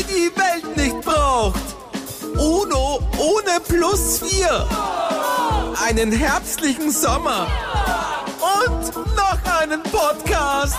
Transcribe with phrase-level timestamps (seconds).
[0.00, 1.60] die die Welt nicht braucht.
[2.36, 4.66] Uno ohne plus vier.
[5.86, 7.46] Einen herbstlichen Sommer.
[8.40, 10.76] Und noch einen Podcast.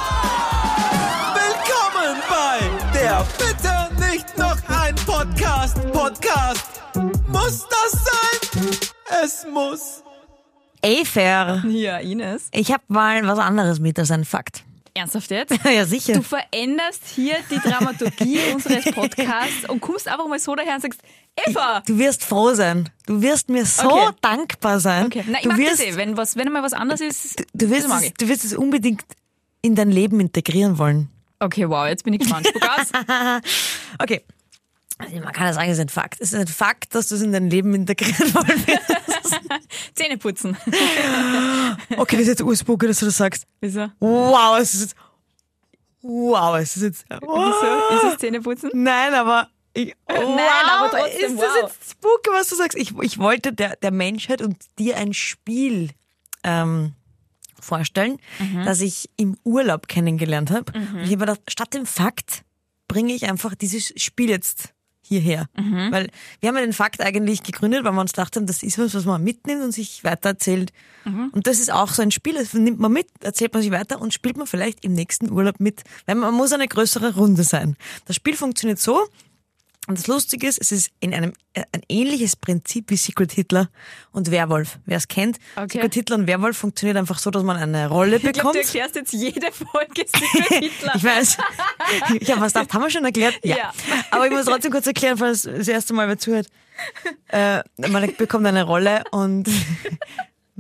[1.34, 5.78] Willkommen bei der Bitte nicht noch ein Podcast.
[5.92, 6.82] Podcast.
[7.28, 8.70] Muss das sein?
[9.24, 10.04] Es muss.
[10.82, 11.64] Ey, fair.
[11.68, 12.48] Ja, Ines.
[12.52, 14.64] Ich habe mal was anderes mit als ein Fakt.
[14.94, 15.54] Ernsthaft jetzt?
[15.66, 16.14] ja, sicher.
[16.14, 21.02] Du veränderst hier die Dramaturgie unseres Podcasts und kommst einfach mal so daher und sagst,
[21.48, 21.82] Eva!
[21.86, 22.90] Du wirst froh sein.
[23.06, 24.10] Du wirst mir so Okay.
[24.22, 25.06] dankbar sein.
[25.06, 25.96] Okay, na, ich du mag wirst, das eh.
[25.96, 28.54] Wenn, was, wenn mal was anderes ist, du, wirst das mag es, du wirst es
[28.54, 29.04] unbedingt
[29.62, 31.10] in dein Leben integrieren wollen.
[31.40, 32.48] Okay, wow, jetzt bin ich gespannt.
[34.00, 34.24] Okay.
[35.02, 36.22] Also man kann ja sagen, es ist ein Fakt.
[36.22, 39.40] Es ist ein Fakt, dass du es in dein Leben integrieren wollen willst.
[39.96, 40.58] Zähne putzen.
[41.98, 43.46] Okay, das ist jetzt urspooky, dass du das sagst.
[43.60, 43.90] Wieso?
[44.00, 44.96] Wow, es ist jetzt,
[46.02, 48.08] wow, es ist jetzt, Wieso?
[48.08, 48.70] Ist es Zähne putzen?
[48.74, 51.62] Nein, aber ich, wow, aber trotzdem, ist das wow.
[51.64, 52.78] jetzt spooky, was du sagst?
[52.78, 55.92] Ich, ich wollte der, der Menschheit und dir ein Spiel
[56.44, 56.94] ähm,
[57.60, 58.66] vorstellen, Mhm.
[58.66, 60.74] das ich im Urlaub kennengelernt habe.
[60.74, 62.44] Und ich habe gedacht, statt dem Fakt
[62.88, 64.74] bringe ich einfach dieses Spiel jetzt
[65.12, 65.48] hierher.
[65.58, 65.92] Mhm.
[65.92, 66.08] Weil
[66.40, 68.96] wir haben ja den Fakt eigentlich gegründet, weil wir uns gedacht haben, das ist was,
[68.96, 70.72] was man mitnimmt und sich weitererzählt.
[71.04, 71.30] Mhm.
[71.34, 74.00] Und das ist auch so ein Spiel, das nimmt man mit, erzählt man sich weiter
[74.00, 75.84] und spielt man vielleicht im nächsten Urlaub mit.
[76.06, 77.76] Weil man muss eine größere Runde sein.
[78.06, 79.06] Das Spiel funktioniert so,
[79.92, 83.70] und das Lustige ist, es ist in einem äh, ein ähnliches Prinzip wie Secret Hitler
[84.12, 84.80] und Werwolf.
[84.86, 85.78] Wer es kennt, Okay.
[85.78, 88.56] Secret Hitler und Werwolf funktioniert einfach so, dass man eine Rolle Ich bekommt.
[88.56, 90.94] du erklärst jetzt jede Folge Secret Hitler.
[90.96, 91.38] Ich weiß.
[92.20, 93.40] Ich habe was gedacht, haben wir schon erklärt?
[93.44, 93.58] Ja.
[93.58, 93.74] Ja.
[94.12, 96.48] Aber ich muss trotzdem kurz erklären, falls das erste Mal wer zuhört.
[97.28, 99.48] Äh, man bekommt eine Rolle und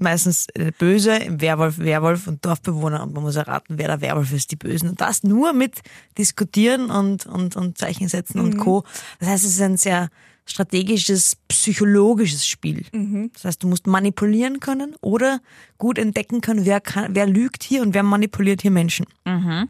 [0.02, 4.52] meistens äh, Böse, Werwolf, Werwolf und Dorfbewohner und man muss erraten, wer der Werwolf ist,
[4.52, 4.90] die Bösen.
[4.90, 5.82] Und das nur mit
[6.18, 8.84] Diskutieren und, und, und Zeichen setzen und Co.
[9.20, 10.10] Das heißt, es ist ein sehr
[10.46, 12.86] strategisches, psychologisches Spiel.
[13.34, 15.40] Das heißt, du musst manipulieren können oder
[15.78, 19.06] gut entdecken können, wer, kann, wer lügt hier und wer manipuliert hier Menschen.
[19.26, 19.70] Werden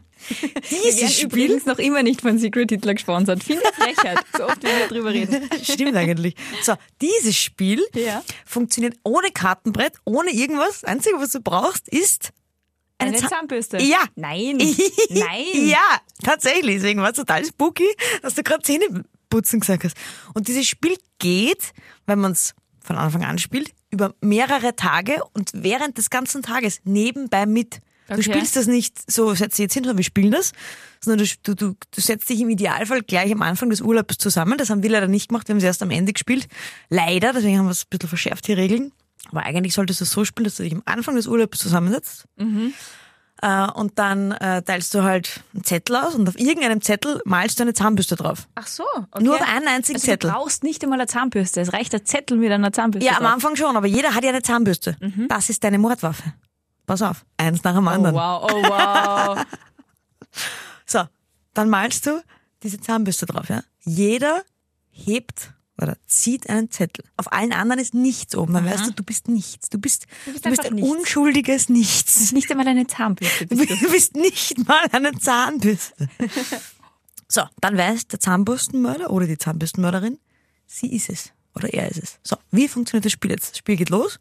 [0.70, 3.42] Dieses Spiel übrigens noch immer nicht von Secret Hitler gesponsert.
[3.44, 5.48] Finde Frechheit, so oft wie wir drüber reden.
[5.62, 6.34] Stimmt eigentlich.
[6.62, 8.22] So, dieses Spiel Ja.
[8.46, 10.80] funktioniert ohne Kartenbrett, ohne irgendwas.
[10.80, 12.30] Das Einzige, was du brauchst, ist
[12.98, 13.82] Eine Zahn- Zahnbürste.
[13.82, 14.04] Ja.
[14.14, 14.58] Nein.
[15.10, 15.68] Nein.
[15.68, 16.76] ja, tatsächlich.
[16.76, 17.88] Deswegen war es total spooky,
[18.22, 18.62] dass du gerade
[19.32, 19.96] Zähneputzen gesagt hast.
[20.34, 21.72] Und dieses Spiel geht,
[22.06, 22.54] wenn man es
[22.84, 27.80] von Anfang an spielt, über mehrere Tage und während des ganzen Tages nebenbei mit.
[28.08, 28.22] Du Okay.
[28.24, 30.52] spielst das nicht so, setz dich jetzt hin, wir spielen das,
[31.00, 34.58] sondern du, du, du, du setzt dich im Idealfall gleich am Anfang des Urlaubs zusammen.
[34.58, 36.46] Das haben wir leider nicht gemacht, wir haben es erst am Ende gespielt.
[36.90, 38.92] Leider, deswegen haben wir es ein bisschen verschärft, die Regeln.
[39.30, 42.24] Aber eigentlich solltest du es so spielen, dass du dich am Anfang des Urlaubs zusammensetzt.
[43.42, 47.58] Äh, und dann äh, teilst du halt einen Zettel aus und auf irgendeinem Zettel malst
[47.58, 48.46] du eine Zahnbürste drauf.
[48.54, 48.84] Ach so.
[49.10, 49.24] Okay.
[49.24, 50.30] Nur auf einen einzigen also Zettel.
[50.30, 51.60] Du brauchst nicht einmal eine Zahnbürste.
[51.60, 53.04] Es reicht ein Zettel mit einer Zahnbürste.
[53.10, 53.32] Ja, am drauf.
[53.34, 54.96] Anfang schon, aber jeder hat ja eine Zahnbürste.
[55.28, 56.22] Das ist deine Mordwaffe.
[56.86, 58.14] Pass auf, eins nach dem Oh anderen.
[58.14, 59.44] wow, oh wow.
[60.86, 61.02] So,
[61.54, 62.22] dann malst du
[62.62, 63.48] diese Zahnbürste drauf.
[63.48, 63.62] Ja?
[63.80, 64.42] Jeder
[64.90, 67.04] hebt oder zieht einen Zettel.
[67.16, 68.54] Auf allen anderen ist nichts oben.
[68.54, 69.68] Dann weißt du, du bist nichts.
[69.68, 70.90] Du bist, du bist bist, einfach ein nichts.
[70.90, 72.32] unschuldiges Nichts.
[72.32, 73.46] Nicht einmal eine Zahnbürste.
[73.46, 73.90] Du Bist du.
[73.90, 76.08] bist nicht mal eine Zahnbürste.
[77.28, 80.18] So, dann weiß der Zahnbürstenmörder oder die Zahnbürstenmörderin,
[80.66, 82.18] sie ist es oder er ist es.
[82.22, 83.52] So, wie funktioniert das Spiel jetzt?
[83.52, 84.20] Das Spiel geht los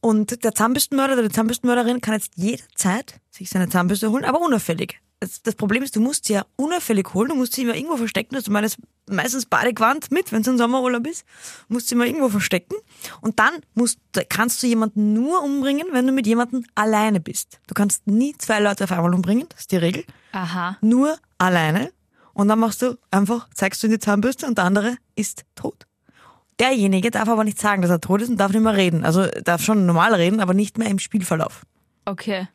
[0.00, 5.00] und der Zahnbürstenmörder oder die Zahnbürstenmörderin kann jetzt jederzeit sich seine Zahnbürste holen, aber unauffällig.
[5.20, 8.36] Das, Problem ist, du musst sie ja unauffällig holen, du musst sie immer irgendwo verstecken,
[8.36, 8.76] also meines,
[9.10, 11.24] meistens Badegewand mit, wenn es ein Sommerurlaub ist,
[11.66, 12.76] musst sie immer irgendwo verstecken
[13.20, 13.98] und dann musst,
[14.28, 17.58] kannst du jemanden nur umbringen, wenn du mit jemandem alleine bist.
[17.66, 20.78] Du kannst nie zwei Leute auf einmal umbringen, das ist die Regel, Aha.
[20.82, 21.90] nur alleine
[22.32, 25.88] und dann machst du einfach, zeigst du in die Zahnbürste und der andere ist tot.
[26.60, 29.04] Derjenige darf aber nicht sagen, dass er tot ist und darf nicht mehr reden.
[29.04, 31.62] Also darf schon normal reden, aber nicht mehr im Spielverlauf.
[32.04, 32.48] Okay.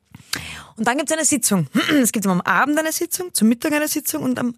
[0.78, 1.67] Und dann gibt es eine Sitzung.
[2.01, 4.56] Es gibt immer am Abend eine Sitzung, zum Mittag eine Sitzung und am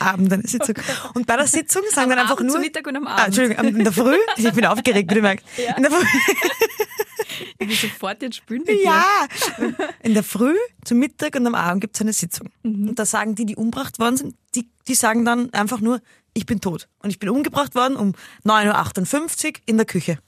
[0.00, 0.74] Abend eine Sitzung.
[1.14, 2.54] Und bei der Sitzung sagen dann einfach Abend, nur...
[2.56, 3.26] zum Mittag und am Ah, Abend.
[3.26, 4.16] Entschuldigung, am- in der Früh.
[4.36, 5.46] Ich bin aufgeregt, wie du merkst.
[5.76, 6.04] In der Früh,
[7.60, 9.04] Ich will sofort jetzt spülen mit ja,
[10.02, 12.48] in der Früh, zum Mittag und am Abend gibt es eine Sitzung.
[12.64, 12.88] Mhm.
[12.90, 16.00] Und da sagen die, die umgebracht worden sind, die, die sagen dann einfach nur,
[16.34, 16.88] ich bin tot.
[17.00, 18.14] Und ich bin umgebracht worden um
[18.44, 20.18] 9.58 Uhr in der Küche.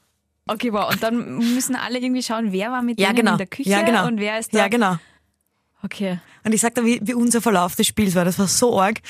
[0.47, 0.91] Okay, wow.
[0.93, 3.33] Und dann müssen alle irgendwie schauen, wer war mit Ja, denen genau.
[3.33, 4.07] in der Küche ja, genau.
[4.07, 4.59] und wer ist da.
[4.59, 4.97] Ja, genau.
[5.83, 6.19] Okay.
[6.45, 8.25] Und ich sag da, wie, wie unser Verlauf des Spiels war.
[8.25, 9.01] Das war so arg.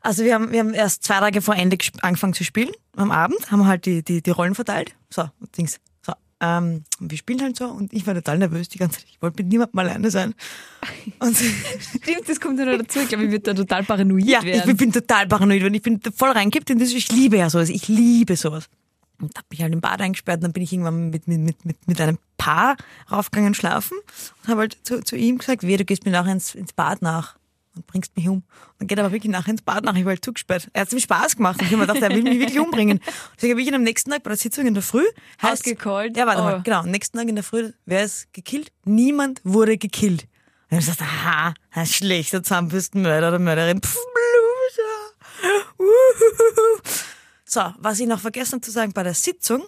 [0.00, 2.70] Also wir haben, wir haben erst zwei Tage vor Ende angefangen zu spielen.
[2.96, 4.94] Am Abend haben wir halt die, die, die Rollen verteilt.
[5.10, 5.80] So, Dings.
[6.02, 9.08] So, Ähm, und wir spielen halt so und ich war total nervös die ganze Zeit.
[9.10, 10.34] Ich wollte mit niemandem alleine sein.
[11.18, 11.36] Und
[12.02, 13.00] Stimmt, das kommt ja noch dazu.
[13.00, 14.66] Ich glaube, ich würde da total paranoid ja, ich werden.
[14.66, 16.90] bin, bin total paranoid und ich bin voll reingekippt in das.
[16.92, 17.68] Ich liebe ja sowas.
[17.68, 18.68] Ich liebe sowas.
[19.20, 21.40] Und da bin ich halt im Bad eingesperrt und dann bin ich irgendwann mit, mit,
[21.40, 22.76] mit, mit, mit einem Paar
[23.10, 23.98] raufgegangen schlafen
[24.42, 27.02] und habe halt zu, zu ihm gesagt, wie, du gehst mir nachher ins, ins Bad
[27.02, 27.36] nach
[27.74, 28.36] und bringst mich um.
[28.36, 28.44] Und
[28.78, 30.68] dann geht er aber wirklich nachher ins Bad nach, ich war halt zugesperrt.
[30.72, 33.00] Er hat mir Spaß gemacht und ich habe mir gedacht, er will mich wirklich umbringen.
[33.36, 35.04] Deswegen habe ich ihn am nächsten Tag bei der Sitzung in der Früh
[35.42, 36.16] Ausgecallt?
[36.16, 36.44] Ja, warte Oh.
[36.44, 36.78] mal, genau.
[36.80, 38.70] Am nächsten Tag in der Früh, wer ist gekillt?
[38.84, 40.28] Niemand wurde gekillt.
[40.70, 43.80] Und ich habe gesagt, aha, ein schlechter Zahnbürstenmörder oder Mörderin.
[43.82, 45.58] Pff, Loser.
[45.78, 46.82] Uhuhu.
[47.58, 49.64] So, was ich noch vergessen habe zu sagen, bei der Sitzung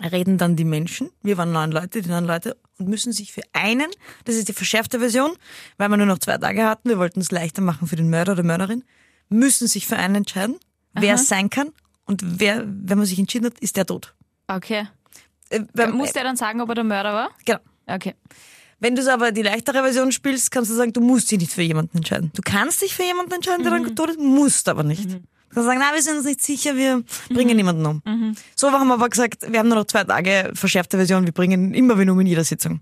[0.00, 3.42] reden dann die Menschen, wir waren neun Leute, die neun Leute, und müssen sich für
[3.52, 3.88] einen,
[4.26, 5.32] das ist die verschärfte Version,
[5.76, 8.32] weil wir nur noch zwei Tage hatten, wir wollten es leichter machen für den Mörder
[8.34, 8.84] oder Mörderin,
[9.28, 10.54] müssen sich für einen entscheiden,
[10.92, 11.72] wer es sein kann,
[12.06, 14.14] und wer, wenn man sich entschieden hat, ist der tot.
[14.46, 14.86] Okay.
[15.48, 17.30] Äh, wenn- Muss der dann sagen, ob er der Mörder war?
[17.44, 17.58] Genau.
[17.88, 18.14] Okay.
[18.78, 21.52] Wenn du so aber die leichtere Version spielst, kannst du sagen, du musst dich nicht
[21.52, 22.30] für jemanden entscheiden.
[22.36, 25.10] Du kannst dich für jemanden entscheiden, der dann tot ist, musst aber nicht.
[25.10, 25.20] Du
[25.54, 28.34] kannst sagen, na, wir sind uns nicht sicher, wir bringen niemanden um.
[28.56, 31.74] So haben wir aber gesagt, wir haben nur noch zwei Tage verschärfte Version, wir bringen
[31.74, 32.80] immer wen um in jeder Sitzung.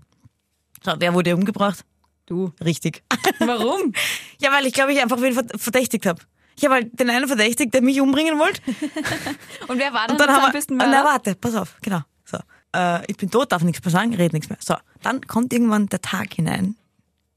[0.83, 1.83] So, wer wurde umgebracht?
[2.25, 2.53] Du.
[2.63, 3.03] Richtig.
[3.39, 3.91] Warum?
[4.39, 6.21] ja, weil ich glaube, ich einfach wen verd- verdächtigt habe.
[6.55, 8.61] Ich habe halt den einen verdächtigt, der mich umbringen wollte.
[9.67, 10.91] Und wer war dann, Und dann haben wir, Zahnbürstenmörder?
[10.91, 12.01] na warte, pass auf, genau.
[12.25, 12.37] So,
[12.75, 14.59] äh, ich bin tot, darf nichts mehr sagen, red nichts mehr.
[14.61, 16.75] So, dann kommt irgendwann der Tag hinein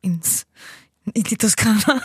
[0.03, 0.45] ins
[1.15, 2.03] in die Toskana.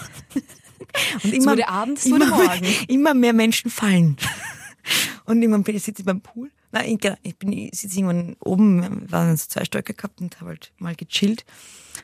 [1.24, 2.62] Und immer, wurde Abend, es wurde immer, Morgen.
[2.62, 4.18] Mehr, immer mehr Menschen fallen.
[5.26, 6.52] Und irgendwann bin ich sitze ich beim Pool.
[6.72, 10.22] Nein, ich, genau, ich bin ich sitze irgendwann oben, wir waren so zwei Stöcke gehabt
[10.22, 11.46] und habe halt mal gechillt.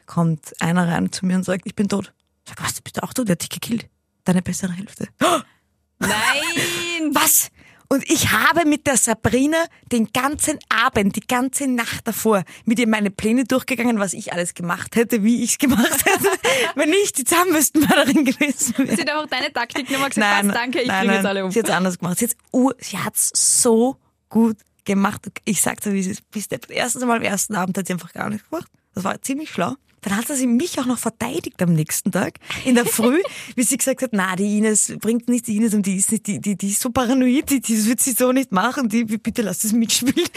[0.06, 2.14] Kommt einer rein zu mir und sagt, ich bin tot.
[2.46, 3.28] Ich sag, was, du bist auch tot?
[3.28, 3.90] Der hat dich gekillt.
[4.26, 5.08] Deine bessere Hälfte.
[6.00, 7.14] Nein!
[7.14, 7.50] Was?
[7.94, 12.88] Und ich habe mit der Sabrina den ganzen Abend, die ganze Nacht davor, mit ihr
[12.88, 16.28] meine Pläne durchgegangen, was ich alles gemacht hätte, wie ich es gemacht hätte,
[16.76, 18.96] wenn ich die Zahnbürstenmörderin gewesen wäre.
[18.96, 21.52] Sie hat einfach deine Taktik nochmal gesagt, passt, danke, ich bringe jetzt alle um.
[21.52, 22.18] Sie hat's anders gemacht.
[22.18, 22.36] Sie hat's,
[22.80, 23.32] sie hat's
[23.62, 23.98] so
[24.28, 25.28] gut gemacht.
[25.46, 26.32] Ich dir, wie es ist.
[26.32, 28.72] Bis der erste Mal am ersten Abend hat sie einfach gar nichts gemacht.
[28.96, 29.76] Das war ziemlich schlau.
[30.04, 33.20] Dann hat sie mich auch noch verteidigt am nächsten Tag, in der Früh,
[33.56, 36.28] wie sie gesagt hat, na, die Ines bringt nicht die Ines und die ist nicht,
[36.28, 39.42] die, die, die ist so paranoid, die, die wird sie so nicht machen, die, bitte
[39.42, 40.14] lass das mitspielen.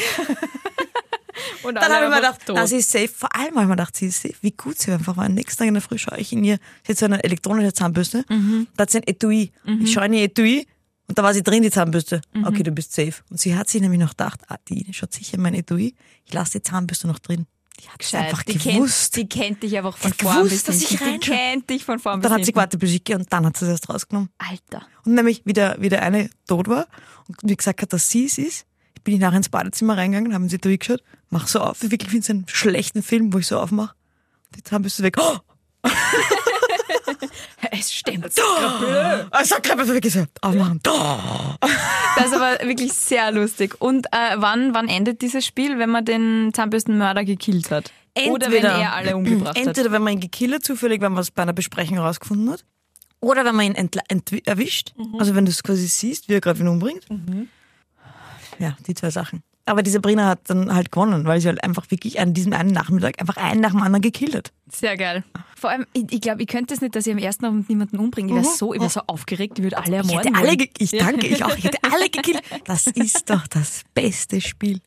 [1.62, 2.56] Und Dann habe ich mir gedacht, tot.
[2.56, 3.08] na, sie ist safe.
[3.08, 4.34] Vor allem habe ich mir gedacht, sie ist safe.
[4.40, 5.26] Wie gut sie einfach war.
[5.26, 7.72] Am nächsten Tag in der Früh schaue ich in ihr, sie hat so eine elektronische
[7.72, 8.68] Zahnbürste, Mhm.
[8.76, 9.50] da hat sie ein Etui.
[9.80, 10.66] Ich schaue in ihr Etui
[11.08, 12.20] und da war sie drin, die Zahnbürste.
[12.32, 12.44] Mhm.
[12.46, 13.14] Okay, du bist safe.
[13.30, 16.32] Und sie hat sich nämlich noch gedacht, ah, die schaut sicher in mein Etui, ich
[16.32, 17.46] lasse die Zahnbürste noch drin.
[17.81, 19.14] Die hat es einfach die gewusst.
[19.14, 21.37] Kennt, die kennt dich einfach von Die vorn gewusst, bis dass ich Die reinschaue.
[21.37, 23.56] kennt dich von vorn dann bis hat sie gewartet, bis ich gehe und dann hat
[23.56, 24.31] sie es erst rausgenommen.
[24.38, 24.87] Alter.
[25.05, 26.87] Und nämlich wieder, wieder eine tot war
[27.28, 28.67] und mir gesagt hat, dass sie es ist.
[28.94, 32.12] Ich bin ich nachher ins Badezimmer reingegangen, haben sie durchgeschaut, mach so auf, wie wirklich
[32.12, 33.94] wie in so einem schlechten Film, wo ich so aufmache.
[34.55, 35.17] Die Zahnbürste weg.
[35.19, 35.38] Oh!
[37.71, 38.27] Es stimmt.
[39.31, 40.81] Also Klappe weg gesagt, aufmachen.
[42.17, 43.79] Das ist aber wirklich sehr lustig.
[43.79, 47.93] Und äh, wann, wann endet dieses Spiel, wenn man den Zahnbürstenmörder gekillt hat?
[48.29, 49.67] Oder wenn er alle umgebracht hat?
[49.67, 52.65] Entweder wenn man ihn gekillt hat, zufällig, wenn man es bei einer Besprechung rausgefunden hat.
[53.21, 53.91] Oder wenn man ihn
[54.47, 54.94] erwischt.
[54.97, 55.17] Mhm.
[55.19, 57.06] Also wenn du es quasi siehst, wie er gerade wen umbringt.
[58.59, 59.43] Ja, die zwei Sachen.
[59.68, 62.70] Aber die Sabrina hat dann halt gewonnen, weil sie halt einfach wirklich an diesem einen
[62.70, 64.52] Nachmittag einfach einen nach dem anderen gekillt hat.
[64.72, 65.24] Sehr geil.
[65.58, 67.98] Vor allem, ich, ich glaube, ich könnte es nicht, dass ich am ersten Abend niemanden
[67.98, 68.28] umbringe.
[68.30, 70.34] Ich wäre so, ich wär so aufgeregt, ich würde alle Ich ermorden.
[70.36, 72.42] hätte alle, ich danke, ich auch, ich hätte alle gekillt.
[72.64, 74.80] Das ist doch das beste Spiel.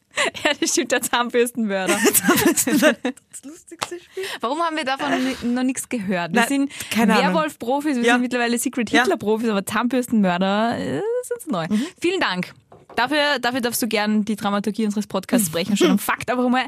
[0.43, 1.97] Ja, das stimmt, der Zahnbürstenmörder.
[2.03, 4.23] Das lustigste Spiel.
[4.41, 6.33] Warum haben wir davon noch ni- noch nichts gehört?
[6.33, 6.71] Wir Nein, sind.
[7.07, 8.13] Werwolf-Profis, wir Ja.
[8.13, 9.01] sind mittlerweile Secret Ja.
[9.01, 11.67] Hitler-Profis, aber Zahnbürstenmörder äh, sind uns neu.
[12.01, 12.53] Vielen Dank.
[12.95, 15.77] Dafür, dafür darfst du gern die Dramaturgie unseres Podcasts brechen.
[15.77, 16.65] Schon am Fakt einfach mal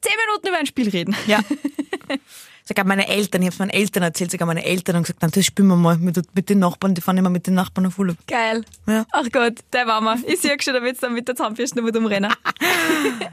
[0.00, 1.14] zehn Minuten über ein Spiel reden.
[1.26, 1.40] Ja.
[2.66, 5.30] Sogar meine Eltern, ich habe es meinen Eltern erzählt, sogar meine Eltern haben gesagt, nein,
[5.34, 7.98] das spielen wir mal mit, mit den Nachbarn, die fahren immer mit den Nachbarn auf
[7.98, 8.16] Urlaub.
[8.26, 8.64] Geil.
[8.86, 9.04] Ja.
[9.12, 10.16] Ach Gott, der war mal.
[10.26, 12.32] Ich sehe schon, da wird's dann mit der Zahnbürste noch umrennen.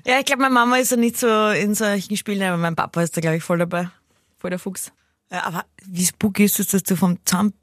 [0.05, 3.01] Ja, ich glaube, meine Mama ist ja nicht so in solchen Spielen, aber mein Papa
[3.03, 3.89] ist da, glaube ich, voll dabei.
[4.38, 4.91] Voll der Fuchs.
[5.31, 7.53] Ja, aber wie spooky ist es, dass du vom Zahn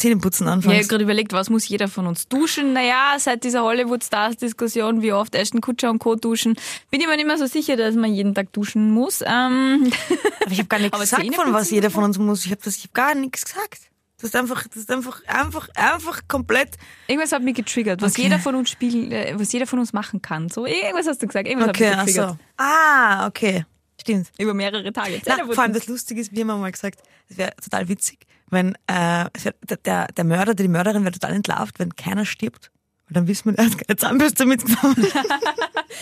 [0.00, 2.72] Zähneputzen Ja, ich habe gerade überlegt, was muss jeder von uns duschen?
[2.72, 6.14] Naja, seit dieser Hollywood-Stars-Diskussion, wie oft Ashton Kutscher und Co.
[6.14, 6.56] duschen,
[6.90, 9.20] bin ich mir nicht mehr so sicher, dass man jeden Tag duschen muss.
[9.20, 9.92] Ähm,
[10.40, 12.46] aber ich habe gar nichts Aber gesagt, von was jeder von uns muss.
[12.46, 13.90] Ich habe hab gar nichts gesagt.
[14.16, 16.76] Das ist einfach, das ist einfach, einfach, einfach komplett.
[17.06, 18.22] irgendwas hat mich getriggert, was Okay.
[18.22, 20.48] jeder von uns spiel, äh, was jeder von uns machen kann.
[20.48, 22.38] So, irgendwas hast du gesagt, irgendwas Okay, hat mich getriggert.
[22.38, 22.62] so.
[22.62, 23.64] Ah, okay.
[24.00, 24.28] Stimmt.
[24.38, 25.20] Über mehrere Tage.
[25.26, 28.18] Na, vor allem das Lustige ist, wir haben mal gesagt, es wäre total witzig,
[28.50, 29.26] wenn äh,
[29.68, 32.70] der, der, der Mörder, die Mörderin wäre total entlarvt, wenn keiner stirbt.
[33.08, 35.06] Weil dann wissen wir, er hat Zahnbürste mitgenommen.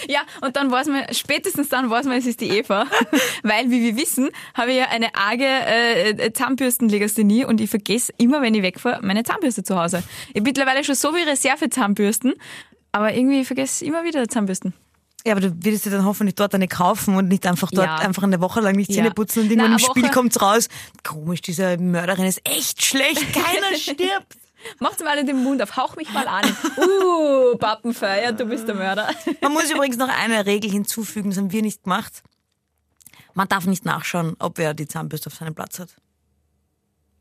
[0.06, 2.86] Ja, und dann weiß man, spätestens dann weiß man, es ist die Eva.
[3.42, 8.42] Weil, wie wir wissen, habe ich ja eine arge äh, Zahnbürstenlegasthenie und ich vergesse immer,
[8.42, 10.02] wenn ich wegfahre, meine Zahnbürste zu Hause.
[10.28, 12.34] Ich habe mittlerweile schon so viel Reserve-Zahnbürsten,
[12.92, 14.74] aber irgendwie vergesse ich immer wieder Zahnbürsten.
[15.26, 17.96] Ja, aber du würdest dir dann hoffentlich dort eine kaufen und nicht einfach dort Ja.
[17.96, 20.68] einfach eine Woche lang nicht Zähne putzen und irgendwann Na, im Spiel Woche- kommt's raus.
[21.04, 24.36] Komisch, diese Mörderin ist echt schlecht, keiner stirbt.
[24.80, 26.44] Macht's mal in den Mund auf, hauch mich mal an.
[26.76, 29.08] Uh, Pappenfeier, du bist der Mörder.
[29.42, 32.22] Man muss übrigens noch eine Regel hinzufügen, das haben wir nicht gemacht.
[33.34, 35.90] Man darf nicht nachschauen, ob er die Zahnbürste auf seinem Platz hat.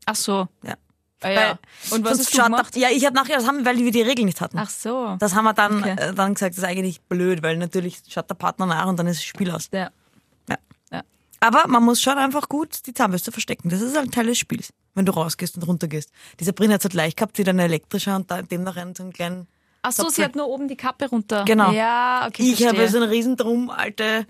[0.06, 0.48] Ach so.
[0.64, 0.74] Ja.
[1.20, 1.58] Ah, ja.
[1.90, 2.76] Und was hast du gemacht?
[2.76, 4.58] Ja, ich habe nachher, das haben, weil wir die Regel nicht hatten.
[4.58, 5.16] Ach so.
[5.18, 5.96] Das haben wir dann, Okay.
[5.98, 9.06] äh, dann gesagt, das ist eigentlich blöd, weil natürlich schaut der Partner nach und dann
[9.08, 9.68] ist das Spiel aus.
[9.72, 9.90] Ja.
[10.48, 10.56] Ja.
[10.92, 11.02] Ja.
[11.40, 13.68] Aber man muss schon einfach gut die Zahnbürste verstecken.
[13.68, 16.10] Das ist ein Teil des Spiels, wenn du rausgehst und runtergehst.
[16.38, 18.76] Die Sabrina hat es halt leicht gehabt, sie hat eine elektrische und da dem noch
[18.76, 19.48] einen so einen kleinen.
[19.82, 21.44] Ach so, sie hat nur oben die Kappe runter.
[21.44, 21.72] Genau.
[21.72, 24.26] Ja, okay, Ich habe so einen riesen Drum, alte.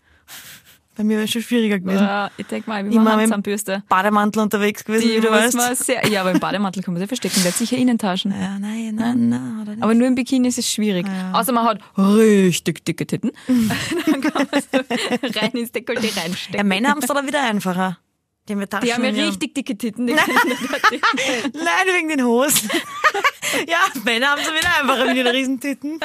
[0.99, 2.03] Bei mir wäre es schon schwieriger gewesen.
[2.03, 3.89] Ja, ich denke mal, wie Immer man mit.
[3.89, 5.77] Bademantel unterwegs gewesen, Die wie du weißt.
[5.77, 7.41] sehr, ja, aber im Bademantel kann man sie verstecken.
[7.45, 8.33] Der hat sicher Innentaschen.
[8.33, 9.79] Ja, nein, nein, nein.
[9.81, 11.07] Aber nur im Bikini ist es schwierig.
[11.33, 13.31] Außer man hat richtig dicke Titten.
[13.47, 16.67] Dann kann man so rein ins Dekolleté ja, reinstecken.
[16.67, 17.99] Männer haben es dann wieder einfacher.
[18.49, 18.87] Die haben ja Taschen.
[18.87, 20.09] Die haben ja richtig dicke Titten.
[20.09, 20.25] Die Nein,
[21.95, 22.69] wegen den Hosen.
[23.69, 26.01] ja, Männer haben es wieder einfacher mit ihren Riesentitten.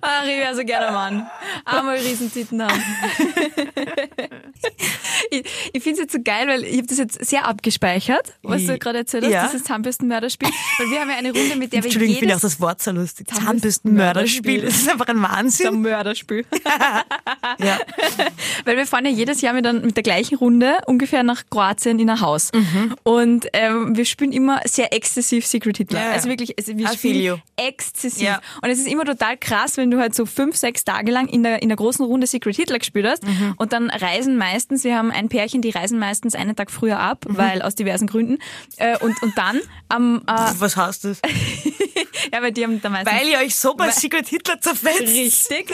[0.00, 1.30] Ach, ich wäre so gerne Mann.
[1.64, 2.82] Einmal Riesentitten haben.
[5.30, 8.64] ich ich finde es jetzt so geil, weil ich habe das jetzt sehr abgespeichert, was
[8.66, 9.46] du gerade erzählt hast, Ja.
[9.46, 10.48] dieses Zahnbürstenmörderspiel.
[10.78, 12.82] Weil wir haben ja eine Runde, mit der wir Entschuldigung, ich finde auch das Wort
[12.82, 13.28] so lustig.
[13.28, 14.62] Zahnbürstenmörderspiel.
[14.62, 15.82] Das ist einfach ein Wahnsinn.
[15.82, 16.44] Mörderspiel.
[17.58, 17.78] Ja.
[18.64, 22.08] Weil wir fahren ja jedes Jahr mit, mit der gleichen Runde ungefähr nach Kroatien in
[22.10, 22.50] ein Haus.
[23.02, 26.00] Und ähm, wir spielen immer sehr exzessiv Secret Hitler.
[26.00, 26.12] Ja, ja.
[26.12, 28.38] Also wirklich, also wir spielen exzessiv.
[28.62, 31.42] Und es ist immer total krass, wenn du halt so fünf, sechs Tage lang in
[31.42, 33.22] der, in der großen Runde Secret Hitler gespielt hast
[33.56, 37.24] und dann reisen meistens, wir haben ein Pärchen, die reisen meistens einen Tag früher ab,
[37.28, 38.38] weil aus diversen Gründen.
[38.76, 41.20] Äh, und, und dann am, äh, Was heißt das?
[42.32, 43.12] ja, weil die haben da meistens...
[43.12, 45.00] Weil ihr euch so bei Secret Hitler zerfetzt.
[45.00, 45.70] Richtig.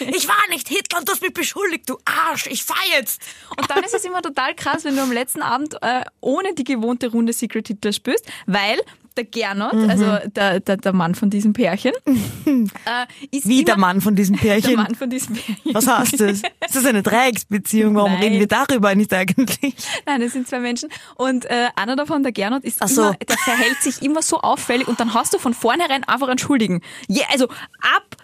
[0.00, 2.46] Ich war nicht Hitler und du hast mich beschuldigt, du Arsch.
[2.46, 3.22] Ich fahr jetzt.
[3.56, 6.64] Und dann ist es immer total krass, wenn du am letzten Abend äh, ohne die
[6.64, 8.78] gewohnte Runde Secret Hitler spielst, weil
[9.14, 9.90] der Gernot, Mhm.
[9.90, 12.66] also der, der, der Mann von diesem Pärchen, äh,
[13.30, 14.74] ist Wie immer der Mann von diesem der Pärchen.
[14.76, 15.74] Mann von diesem Pärchen.
[15.74, 16.42] Was heißt das?
[16.42, 17.94] Ist das eine Dreiecksbeziehung?
[17.94, 18.22] Warum Nein.
[18.22, 19.74] reden wir darüber nicht eigentlich?
[20.06, 20.88] Nein, das sind zwei Menschen.
[21.16, 23.02] Und äh, einer davon, der Gernot, ist Ach so.
[23.02, 26.38] immer, der verhält sich immer so auffällig und dann hast du von vornherein einfach einen
[26.38, 26.80] Schuldigen.
[27.08, 27.46] Ja, also
[27.96, 28.16] ab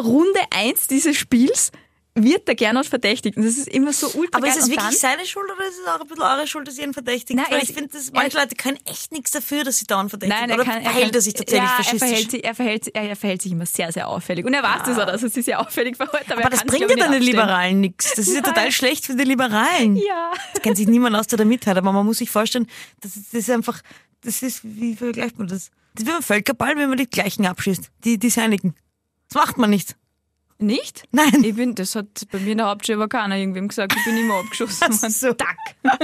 [0.00, 1.70] Runde eins dieses Spiels
[2.14, 3.36] wird der Gernot verdächtigt.
[3.38, 5.86] Und das ist immer so ultra Aber ist es wirklich seine Schuld oder ist es
[5.86, 7.38] auch ein bisschen eure Schuld, dass ihr ihn verdächtigt?
[7.38, 10.50] Nein, Weil ich finde, manche Leute können echt nichts dafür, dass sie dauernd verdächtigt Nein,
[10.50, 13.02] er Oder kann, er verhält er sich tatsächlich ja, er verhält, sich, er, verhält, er,
[13.08, 14.44] er verhält sich immer sehr, sehr auffällig.
[14.44, 16.26] Und er weiß das auch, dass er sich sehr auffällig verhält.
[16.26, 17.22] Aber, aber er das bringt ja dann den.
[17.22, 18.12] Liberalen nichts.
[18.14, 19.96] Das ist ja total schlecht für die Liberalen.
[19.96, 20.32] Ja.
[20.54, 21.78] Da kennt sich niemand aus, der da mithört.
[21.78, 22.66] Aber man muss sich vorstellen,
[23.00, 23.80] das ist, das ist einfach,
[24.20, 25.70] das ist, wie vergleicht man das?
[25.94, 27.90] Das ist wie beim Völkerball, wenn man die gleichen abschießt.
[28.04, 28.74] Die, die seinigen.
[29.28, 29.96] Das macht man nicht.
[30.62, 31.04] Nicht?
[31.10, 31.42] Nein.
[31.44, 34.16] Ich bin, das hat bei mir in der Hauptschule aber keiner irgendwem gesagt, ich bin
[34.16, 35.10] immer abgeschossen Ach worden.
[35.10, 35.32] so.
[35.32, 35.56] Tack.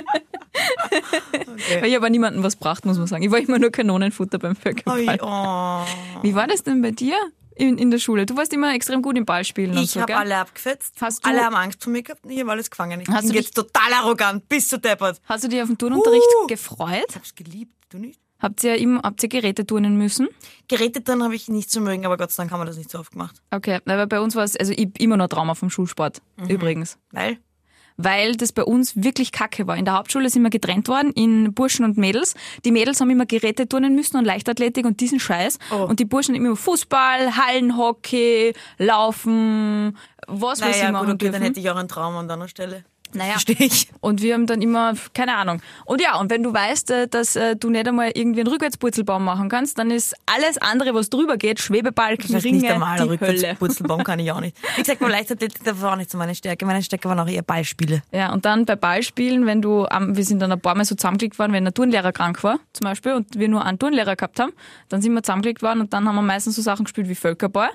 [1.81, 3.23] Weil ich aber niemandem was braucht, muss man sagen.
[3.23, 5.19] Ich war immer nur Kanonenfutter beim Völkerball.
[5.23, 6.23] Oh.
[6.23, 7.17] Wie war das denn bei dir
[7.55, 8.27] in, in der Schule?
[8.27, 10.95] Du warst immer extrem gut im Ballspielen und Ich so, habe alle abgefetzt.
[11.01, 13.01] Hast du- alle haben Angst vor mir gehabt ich habe alles gefangen.
[13.01, 15.21] Ich Hast bin du jetzt total arrogant, bis zu deppert.
[15.27, 16.47] Hast du dich auf den Turnunterricht Uh.
[16.47, 17.07] gefreut?
[17.11, 18.21] Ich hab's geliebt, du nicht?
[18.41, 20.29] Habt ihr immer, habt ihr Geräte turnen müssen?
[20.69, 22.91] Geräte dann habe ich nicht zu mögen, aber Gott sei Dank haben wir das nicht
[22.91, 23.43] so oft gemacht.
[23.51, 26.49] Okay, aber bei uns war es, also ich immer noch Trauma vom Schulsport, Mhm.
[26.49, 26.99] übrigens.
[27.13, 27.39] Weil?
[28.01, 29.77] weil das bei uns wirklich kacke war.
[29.77, 32.35] In der Hauptschule sind wir getrennt worden in Burschen und Mädels.
[32.65, 35.59] Die Mädels haben immer Geräte turnen müssen und Leichtathletik und diesen Scheiß.
[35.73, 35.83] Oh.
[35.87, 39.97] Und die Burschen immer Fußball, Hallenhockey, Laufen,
[40.29, 41.33] was weiß ich Naja, machen gut, okay, dürfen.
[41.33, 42.85] dann hätte ich auch einen Traum an deiner Stelle.
[43.15, 43.37] Naja.
[43.47, 43.89] Ich.
[44.01, 45.61] Und wir haben dann immer, keine Ahnung.
[45.87, 49.25] Und ja, und wenn du weißt, äh, dass äh, du nicht einmal irgendwie einen Rückwärtspurzelbaum
[49.25, 53.09] machen kannst, dann ist alles andere, was drüber geht, Schwebebalken, Das Ringe, nicht einmal die.
[53.09, 54.57] Rückwärtspurzelbaum kann ich auch nicht.
[54.77, 56.67] Wie gesagt, beim Leichtathletik, das war auch nicht so meine Stärke.
[56.67, 58.03] Meine Stärke waren auch eher Ballspiele.
[58.13, 60.95] Ja, und dann bei Ballspielen, wenn du, am- wir sind dann ein paar Mal so
[60.95, 64.39] zusammengelegt worden, wenn ein Turnlehrer krank war, zum Beispiel, und wir nur einen Turnlehrer gehabt
[64.41, 64.53] haben,
[64.89, 67.71] dann sind wir zusammengelegt worden und dann haben wir meistens so Sachen gespielt wie Völkerball.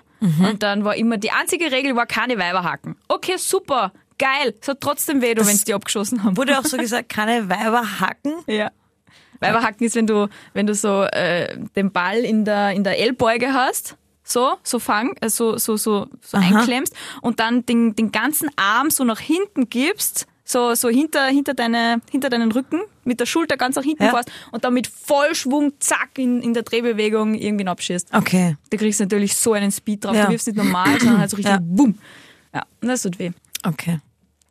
[0.50, 2.96] Und dann war immer, die einzige Regel war keine Weiber hacken.
[3.10, 6.38] Okay, super, geil, es hat trotzdem weh, wenn sie die abgeschossen haben.
[6.38, 8.34] Wurde auch so gesagt, keine Weiber hacken.
[8.48, 8.72] Ja.
[9.40, 13.54] Weiberhacken ist, wenn du, wenn du so äh, den Ball in der, in der Ellbeuge
[13.54, 16.60] hast, so, so fang, äh, so, so, so, so Aha.
[16.60, 21.54] einklemmst und dann den, den ganzen Arm so nach hinten gibst, so, so hinter, hinter,
[21.54, 24.12] deine, hinter deinen Rücken, mit der Schulter ganz nach hinten Ja.
[24.12, 28.14] fährst und dann mit Vollschwung, zack, in, in der Drehbewegung irgendwie abschießt.
[28.14, 28.56] Okay.
[28.70, 30.16] Da kriegst du natürlich so einen Speed drauf.
[30.16, 30.26] Ja.
[30.28, 31.60] Du wirfst nicht normal, sondern halt so richtig Ja.
[31.62, 31.98] boom.
[32.54, 33.32] Ja, und das tut weh.
[33.64, 34.00] Okay.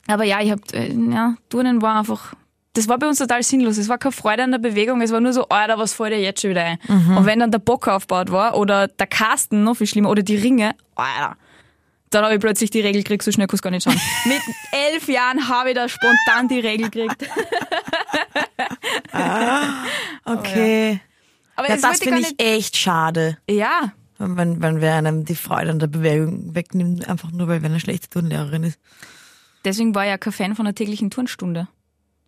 [0.09, 2.35] Aber ja, ich hab, äh, ja, Turnen war einfach,
[2.75, 3.78] das war bei uns total sinnlos.
[3.78, 5.00] Es war keine Freude an der Bewegung.
[5.02, 6.78] Es war nur so, Alter, was fällt dir jetzt schon wieder ein?
[6.88, 10.37] Und wenn dann der Bock aufgebaut war oder der Kasten, noch viel schlimmer, oder die
[10.37, 11.37] Ringe, Alter,
[12.11, 14.00] dann habe ich plötzlich die Regel gekriegt, so schnell kannst du gar nicht schauen.
[14.25, 14.40] Mit
[14.73, 17.26] elf Jahren habe ich da spontan die Regel gekriegt.
[20.25, 21.00] Okay.
[21.57, 23.38] Aber Ja, es das wollte finde ich echt schade.
[23.49, 23.92] ja,
[24.23, 27.81] Wenn, wenn wer einem die Freude an der Bewegung wegnimmt, einfach nur weil wer eine
[27.81, 28.79] schlechte Turnlehrerin ist.
[29.64, 31.69] deswegen war ich ja kein Fan von der täglichen Turnstunde.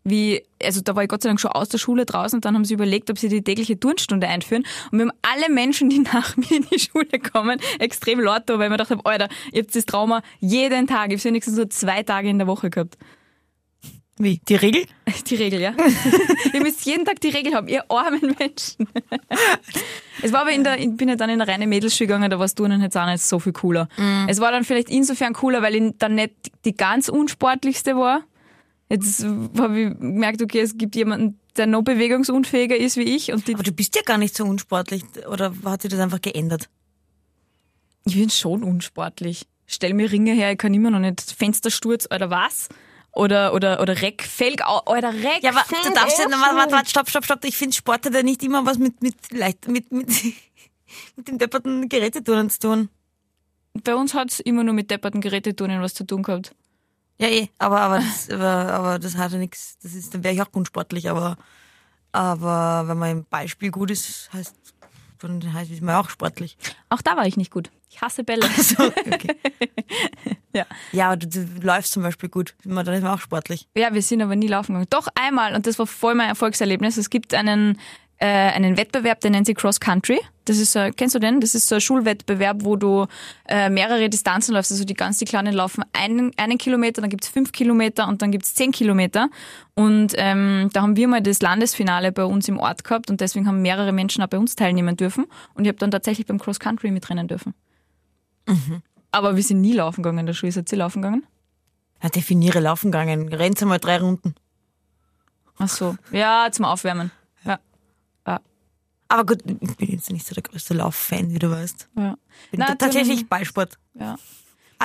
[0.07, 2.55] Wie, also da war ich Gott sei Dank schon aus der Schule draußen und dann
[2.55, 4.65] haben sie überlegt, ob sie die tägliche Turnstunde einführen.
[4.93, 8.59] Und wir haben alle Menschen, die nach mir in die Schule kommen, extrem laut da,
[8.59, 11.11] weil gedacht habe, Alter, ihr habt das Trauma jeden Tag.
[11.11, 12.99] Ich habe wenigstens so zwei Tage in der Woche gehabt.
[14.16, 14.40] Wie?
[14.49, 14.85] Die Regel?
[15.26, 15.75] Die Regel, ja.
[16.52, 18.88] ihr müsst jeden Tag die Regel haben, ihr armen Menschen.
[20.23, 22.38] es war aber in der, ich bin ja dann in eine reine Mädelsschule gegangen, da
[22.38, 23.88] war das Turnen jetzt auch nicht so viel cooler.
[24.28, 28.23] Es war dann vielleicht insofern cooler, weil ich dann nicht die ganz unsportlichste war.
[28.88, 33.49] Jetzt habe ich gemerkt, okay, es gibt jemanden, der noch bewegungsunfähiger ist wie ich und
[33.49, 35.02] die, Aber du bist ja gar nicht so unsportlich.
[35.28, 36.68] Oder hat sich das einfach geändert?
[38.06, 39.47] ich bin schon unsportlich.
[39.66, 42.68] Stell mir Ringe her, ich kann immer noch nicht Fenstersturz oder was?
[43.14, 45.42] Oder, oder, oder Reckfelg, oder Reck.
[45.42, 47.44] Ja, aber du darfst ja, warte, warte, warte, stopp, stopp, stopp.
[47.44, 50.09] Ich finde Sport hat ja nicht immer was mit, mit, leicht, mit, mit,
[51.16, 52.88] mit dem depperten Geräteturnen zu tun.
[53.85, 56.54] Bei uns hat's immer nur mit depperten Geräteturnen was zu tun gehabt.
[57.18, 60.35] Ja, eh, aber, aber, das, aber, aber das hat ja nichts, das ist, dann wäre
[60.35, 61.37] ich auch unsportlich, aber,
[62.11, 64.56] aber wenn man im Beispiel gut ist, heißt,
[65.21, 66.56] dann heißt man auch sportlich.
[66.88, 67.71] Auch da war ich nicht gut.
[67.88, 68.49] Ich hasse Bälle.
[68.61, 69.37] So, okay.
[70.95, 71.07] Ja.
[71.09, 73.69] Aber du, du läufst zum Beispiel gut, dann ist man auch sportlich.
[73.77, 74.87] Ja, wir sind aber nie laufen gegangen.
[74.91, 76.97] Doch einmal, und das war voll mein Erfolgserlebnis.
[76.97, 77.79] Es gibt einen,
[78.19, 80.21] äh, einen Wettbewerb, der nennt sich Cross Country.
[80.45, 81.41] Das ist, äh, kennst du den?
[81.41, 83.07] Das ist so ein Schulwettbewerb, wo du
[83.49, 84.71] äh, mehrere Distanzen läufst.
[84.71, 88.31] Also die ganz die Kleinen laufen einen, einen Kilometer, dann gibt's fünf Kilometer und dann
[88.31, 89.31] gibt's zehn Kilometer.
[89.75, 93.49] Und ähm, da haben wir mal das Landesfinale bei uns im Ort gehabt und deswegen
[93.49, 95.27] haben mehrere Menschen auch bei uns teilnehmen dürfen.
[95.55, 97.55] Und ich habe dann tatsächlich beim Cross Country mitrennen dürfen.
[99.14, 100.50] Aber wir sind nie laufen gegangen in der Schule.
[100.53, 101.24] Seid ihr laufen gegangen?
[102.03, 103.33] Ja, definiere Laufen gegangen.
[103.33, 104.35] Rennst einmal drei Runden.
[105.59, 105.96] Ach so.
[106.11, 107.11] Ja, zum Aufwärmen.
[107.44, 107.59] Ja.
[108.27, 108.40] Ja.
[109.09, 111.88] Aber gut, ich bin jetzt nicht so der größte Lauffan, wie du weißt.
[111.96, 112.16] ja.
[112.50, 113.79] Bin Na, ta- tatsächlich Ballsport.
[113.94, 114.16] ja.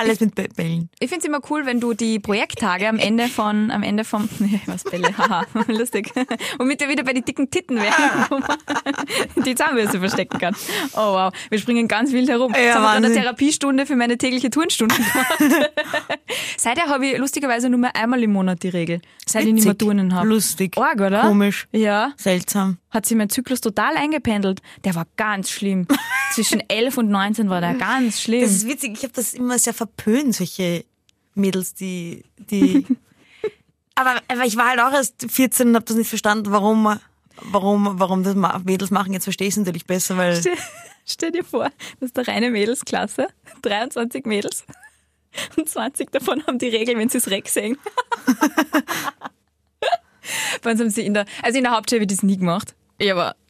[0.00, 0.88] Alles mit Bä- Bällen.
[0.98, 4.60] Ich find's immer cool, wenn du die Projekttage am Ende von, am Ende vom, nee,
[4.66, 6.10] was Bälle, haha, lustig.
[6.58, 7.92] Womit wir wieder bei den dicken Titten wären,
[8.30, 8.56] wo man
[9.44, 10.54] die Zahnbürste verstecken kann.
[10.94, 12.52] Oh wow, wir springen ganz wild herum.
[12.54, 13.14] Ja, Jetzt haben wir gerade eine.
[13.14, 15.70] Therapiestunde für meine tägliche Turnstunde gemacht.
[16.56, 19.00] Seither habe ich lustigerweise nur mehr einmal im Monat die Regel.
[19.26, 19.86] Seit ich nicht mehr Witzig.
[19.86, 20.28] Turnen habe.
[20.28, 20.76] Lustig.
[20.78, 21.22] Arg, oder?
[21.22, 21.68] Komisch.
[21.72, 22.78] Ja, Seltsam.
[22.90, 24.60] hat sich mein Zyklus total eingependelt.
[24.84, 25.86] Der war ganz schlimm.
[26.32, 28.42] Zwischen 11 und 19 war der ganz schlimm.
[28.42, 30.84] Das ist witzig, ich habe das immer sehr verpönt, solche
[31.34, 32.24] Mädels, die.
[32.38, 32.86] die
[33.94, 36.98] aber, aber ich war halt auch erst 14 und habe das nicht verstanden, warum,
[37.42, 39.12] warum, warum das Mädels machen.
[39.12, 40.36] Jetzt verstehe ich es natürlich besser, weil.
[40.36, 40.56] Stell,
[41.06, 43.28] stell dir vor, das ist eine reine Mädelsklasse,
[43.62, 44.64] 23 Mädels
[45.56, 47.78] und 20 davon haben die Regel, wenn sie das Reck sehen.
[50.62, 52.74] Bei uns haben sie in der, also in der Hauptschule habe ich das nie gemacht.
[52.98, 53.34] Ich habe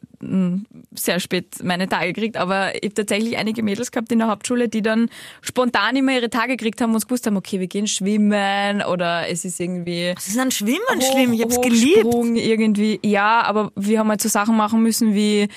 [0.93, 4.69] sehr spät meine Tage gekriegt, aber ich habe tatsächlich einige Mädels gehabt in der Hauptschule,
[4.69, 5.09] die dann
[5.41, 9.27] spontan immer ihre Tage gekriegt haben und uns gewusst haben, okay, wir gehen schwimmen oder
[9.29, 12.05] es ist irgendwie Das ist an Schwimmen Hoch- schlimm, ich hab's geliebt.
[12.05, 12.99] Irgendwie.
[13.03, 15.47] Ja, aber wir haben halt so Sachen machen müssen wie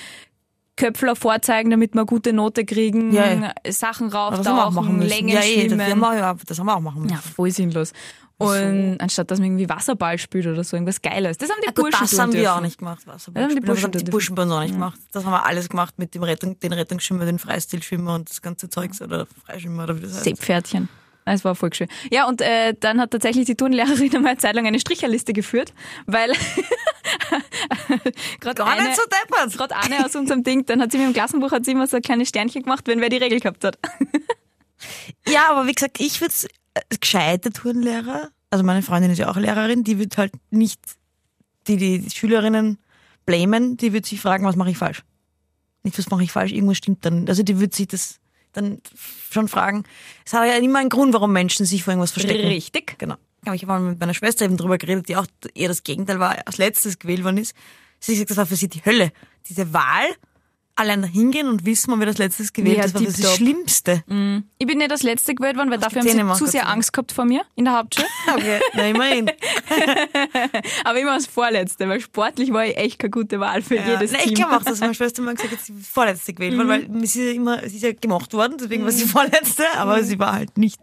[0.76, 3.52] Köpfler vorzeigen, damit wir gute Note kriegen, Ja, ja.
[3.70, 5.02] Sachen das rauftauchen.
[5.02, 5.78] Längen ja, das, schwimmen.
[5.78, 7.14] ja, das haben wir auch machen müssen.
[7.14, 7.92] ja, voll sinnlos.
[8.36, 11.38] Und anstatt dass man irgendwie Wasserball spielt oder so, irgendwas Geiles.
[11.38, 12.56] Das haben die Ja, gut, Burschen das haben wir dürfen.
[12.56, 13.06] auch nicht gemacht.
[13.06, 14.10] Wasserball Ja, haben die aber das Burschen haben die.
[14.10, 14.98] Burschen bei uns auch nicht gemacht.
[15.12, 18.68] Das haben wir alles gemacht mit dem Rettung, den Rettungsschwimmer, den Freistilschwimmer und das ganze
[18.68, 20.24] Zeugs oder Freischwimmer oder wie das heißt.
[20.24, 20.88] Seepferdchen.
[21.26, 21.88] Es war voll schön.
[22.10, 25.72] Ja, und äh, dann hat tatsächlich die Turnlehrerin einmal eine Zeit lang eine Stricherliste geführt,
[26.06, 26.32] weil
[28.40, 29.56] gerade nicht so deppert.
[29.56, 31.96] gerade eine aus unserem Ding, dann hat sie mit dem Klassenbuch hat sie immer so
[31.96, 33.78] ein kleines Sternchen gemacht, wenn wer die Regel gehabt hat.
[35.26, 36.46] Ja, aber wie gesagt, ich würde es
[37.00, 40.80] gescheite Turnlehrer, also meine Freundin ist ja auch Lehrerin, die wird halt nicht
[41.66, 42.78] die, die Schülerinnen
[43.26, 45.02] blamen, die wird sich fragen, was mache ich falsch.
[45.82, 47.28] Nicht, was mache ich falsch, irgendwas stimmt dann.
[47.28, 48.20] Also die wird sich das
[48.52, 48.80] dann
[49.30, 49.84] schon fragen.
[50.24, 52.46] Es hat ja immer einen Grund, warum Menschen sich vor irgendwas verstecken.
[52.46, 52.96] Richtig.
[52.98, 53.16] Genau.
[53.44, 56.18] Aber ich habe mal mit meiner Schwester eben drüber geredet, die auch eher das Gegenteil
[56.18, 57.54] war, als letztes gewählt worden ist.
[57.98, 59.12] Sie gesagt, das war für sie die Hölle.
[59.48, 60.06] Diese Wahl,
[60.76, 63.36] allein hingehen und wissen, wann wir das letztes gewählt Ja, das war das.
[63.36, 64.02] Schlimmste.
[64.58, 66.68] Ich bin nicht das letzte gewählt worden, weil dafür haben sie zu sehr.
[66.68, 68.06] Angst gehabt vor mir in der Hauptschule.
[68.34, 69.30] Okay, na immerhin.
[70.84, 73.92] Aber immer als Vorletzte, weil sportlich war ich echt keine gute Wahl für Ja.
[73.92, 74.28] jedes Na, Team.
[74.30, 77.36] ich glaube auch, dass meine Schwester mal gesagt hat, sie vorletzte gewählt worden, weil sie
[77.36, 80.80] immer, sie ist ja gemacht worden, deswegen war sie vorletzte, aber sie war halt nicht,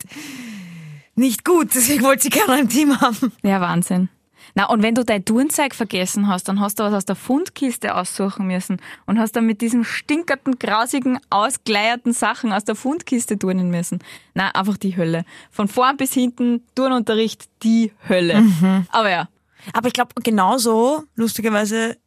[1.16, 3.32] nicht gut, deswegen wollte sie gerne ein Team haben.
[3.44, 4.10] Ja, Wahnsinn.
[4.56, 7.96] Na, und wenn du dein Turnzeug vergessen hast, dann hast du was aus der Fundkiste
[7.96, 13.70] aussuchen müssen und hast dann mit diesen stinkerten, grausigen, ausgeleierten Sachen aus der Fundkiste turnen
[13.70, 14.00] müssen.
[14.34, 15.26] Na, einfach die Hölle.
[15.50, 18.44] Von vorn bis hinten, Turnunterricht, die Hölle.
[18.92, 19.28] Aber ja,
[19.74, 21.98] Aber ich glaube, genauso, lustigerweise,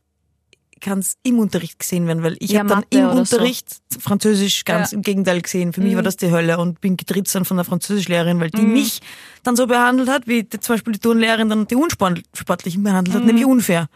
[0.85, 3.37] kann es im Unterricht gesehen werden, weil ich Ja, habe dann Mathe im oder so.
[3.37, 4.97] Unterricht Französisch ganz Ja.
[4.97, 5.01] Mhm.
[5.01, 5.73] im Gegenteil gesehen.
[5.73, 9.01] Für mich war das die Hölle und bin dann von der Französischlehrerin, weil die mich
[9.42, 13.18] dann so behandelt hat, wie die, zum Beispiel die Turnlehrerin dann die Unsportlichen behandelt Mhm.
[13.18, 13.88] hat, nämlich unfair.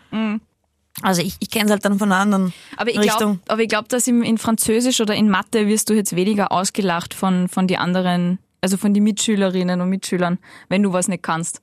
[1.03, 3.39] Also ich, ich kenne es halt dann von einer anderen Aber ich Richtung.
[3.49, 7.15] aber ich glaube, dass im, in Französisch oder in Mathe wirst du jetzt weniger ausgelacht
[7.15, 11.61] von, von die anderen, also von die Mitschülerinnen und Mitschülern, wenn du was nicht kannst.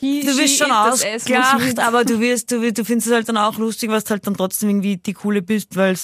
[0.00, 3.58] He, Du wirst schon ausgelacht, aber du wirst, du, du findest es halt dann auch
[3.58, 5.96] lustig, was du halt dann trotzdem irgendwie die Coole bist, weil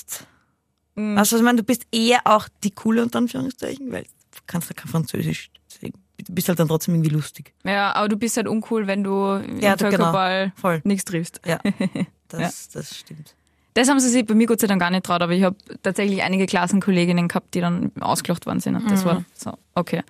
[0.97, 1.17] Mhm.
[1.17, 1.59] Weißt du, was ich meine?
[1.59, 5.51] Du bist eher auch die Coole unter Anführungszeichen, weil du kannst ja kein Französisch.
[5.81, 7.53] Du bist halt dann trotzdem irgendwie lustig.
[7.65, 9.91] Ja, aber du bist halt uncool, wenn du im Ja, genau.
[9.91, 10.81] Völkerball Voll.
[10.85, 11.41] nichts triffst.
[11.45, 11.59] Ja,
[12.29, 13.35] das, das stimmt.
[13.75, 15.57] Das haben sie sich bei mir Gott sei Dank gar nicht traut, aber ich habe
[15.83, 18.81] tatsächlich einige Klassenkolleginnen gehabt, die dann ausgelacht worden sind.
[18.89, 20.03] Das war so, okay.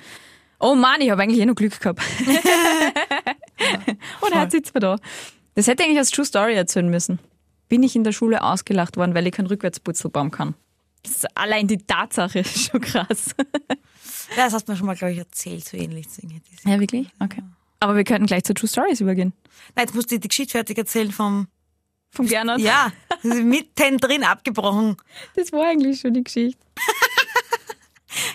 [0.61, 2.03] Oh Mann, ich habe eigentlich eh noch Glück gehabt.
[4.21, 4.97] Und jetzt sitzt man da.
[5.55, 7.19] Das hätte ich eigentlich als True Story erzählen müssen.
[7.69, 10.55] Bin ich in der Schule ausgelacht worden, weil ich keinen Rückwärtsputzelbaum kann.
[11.03, 13.35] Das ist allein die Tatsache ist schon krass.
[14.37, 16.07] Ja, das hast du mir schon mal, glaube ich, erzählt, so ähnlich.
[16.65, 17.09] Ja, wirklich?
[17.21, 17.43] Okay.
[17.81, 19.33] Aber wir könnten gleich zu True Stories übergehen.
[19.75, 21.49] Nein, jetzt musst du die Geschichte fertig erzählen vom,
[22.11, 22.59] Vom Gernot.
[22.59, 22.91] ja,
[23.23, 24.97] mitten drin abgebrochen.
[25.37, 26.59] Das war eigentlich schon die Geschichte.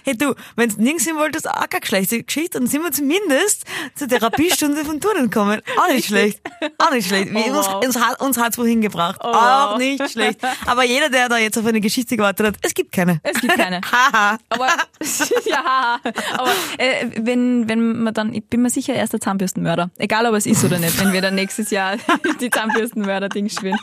[0.03, 3.65] Hey du, wenn du nirgends hin wolltest, auch keine schlechte Geschichte, dann sind wir zumindest
[3.95, 5.61] zur Therapiestunde von Turnen gekommen.
[5.77, 6.41] Auch nicht schlecht.
[6.77, 7.31] Auch nicht schlecht.
[7.33, 7.85] Wie, Oh, uns, wow.
[7.85, 9.19] uns, hat, uns hat's wohin gebracht.
[9.23, 9.77] Oh, auch wow.
[9.77, 10.39] nicht schlecht.
[10.65, 13.19] Aber jeder, der da jetzt auf eine Geschichte gewartet hat, es gibt keine.
[13.23, 13.81] Es gibt keine.
[13.91, 14.37] Haha.
[14.49, 14.67] Aber
[15.45, 15.99] ja,
[16.33, 19.89] aber äh, wenn, wenn man dann, ich bin mir sicher, er ist der Zahnbürstenmörder.
[19.97, 21.97] Egal ob es ist oder nicht, wenn wir dann nächstes Jahr
[22.41, 23.77] die Zahnbürstenmörder-Ding spielen.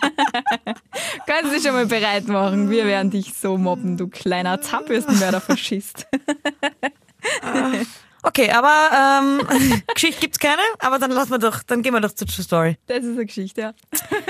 [1.26, 2.70] Können Sie schon mal bereit machen.
[2.70, 5.85] Wir werden dich so mobben, du kleiner Zahnbürstenmörder-Faschist.
[8.26, 12.12] Okay, aber ähm, Geschichte gibt's keine, aber dann lassen wir doch, dann gehen wir doch
[12.12, 12.76] zur True Story.
[12.88, 13.74] Das ist eine Geschichte, ja.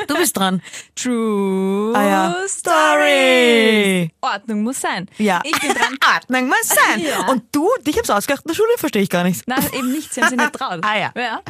[0.07, 0.61] Du bist dran.
[0.95, 2.37] True Ah ja.
[2.47, 4.11] Story.
[4.21, 5.09] Ordnung muss sein.
[5.17, 5.41] Ja.
[5.45, 5.97] Ich bin dran.
[6.15, 7.01] Ordnung muss sein.
[7.01, 7.27] Ja.
[7.29, 9.49] Und du, dich hab's ausgedacht in der Schule, verstehe ich gar nicht.
[9.49, 10.81] Nein, eben nicht, sie haben sich nicht traut.
[10.83, 11.13] Ah ja.
[11.17, 11.41] ja.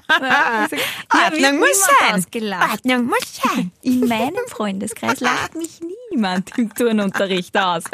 [1.12, 2.24] Ordnung muss sein.
[2.70, 3.72] Ordnung muss sein.
[3.82, 5.80] In meinem Freundeskreis lacht mich
[6.16, 7.84] niemand im Turnunterricht aus.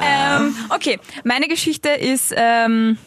[0.00, 2.98] Ähm, okay, meine Geschichte ist ähm,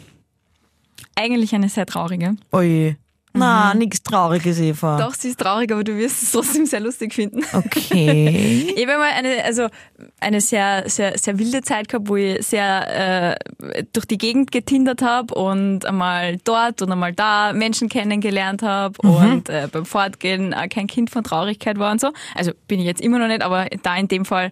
[1.16, 2.36] eigentlich eine sehr traurige.
[2.52, 2.98] Oje.
[3.36, 4.98] Na, nix Trauriges, Eva.
[4.98, 7.44] Doch, sie ist traurig, aber du wirst es trotzdem sehr lustig finden.
[7.54, 8.74] Okay.
[8.76, 9.68] Ich habe mal eine, also
[10.20, 13.36] eine sehr, sehr, sehr wilde Zeit gehabt, wo ich sehr
[13.72, 19.00] äh, durch die Gegend getindert habe und einmal dort und einmal da Menschen kennengelernt habe
[19.02, 22.12] und äh, beim Fortgehen äh, kein Kind von Traurigkeit war und so.
[22.36, 24.52] Also bin ich jetzt immer noch nicht, aber da in dem Fall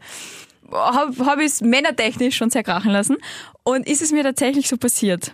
[0.71, 3.17] habe hab ich es männertechnisch schon sehr krachen lassen.
[3.63, 5.33] Und ist es mir tatsächlich so passiert,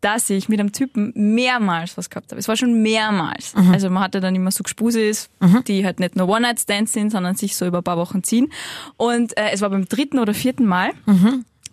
[0.00, 2.38] dass ich mit einem Typen mehrmals was gehabt habe.
[2.38, 3.52] Es war schon mehrmals.
[3.72, 5.28] Also man hatte dann immer so Gespusis,
[5.66, 8.52] die halt nicht nur One-Night-Stands sind, sondern sich so über ein paar Wochen ziehen.
[8.96, 10.90] Und äh, es war beim dritten oder vierten Mal.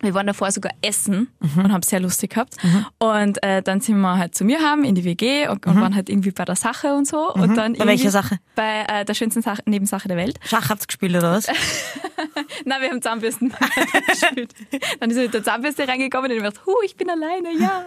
[0.00, 2.56] Wir waren davor sogar essen und haben sehr lustig gehabt.
[2.98, 5.94] Und äh, dann sind wir halt zu mir haben in die WG und, und waren
[5.94, 7.32] halt irgendwie bei der Sache und so.
[7.32, 8.38] Und dann Bei welcher Sache?
[8.54, 10.38] Bei äh, der schönsten Sache, Nebensache der Welt.
[10.44, 11.46] Schach habt's gespielt, oder was?
[12.64, 13.52] Nein, wir haben Zahnbürsten
[14.08, 14.52] gespielt.
[15.00, 17.84] Dann ist er mit der Zahnbürste reingekommen und ich dachte, huh, ich bin alleine, ja.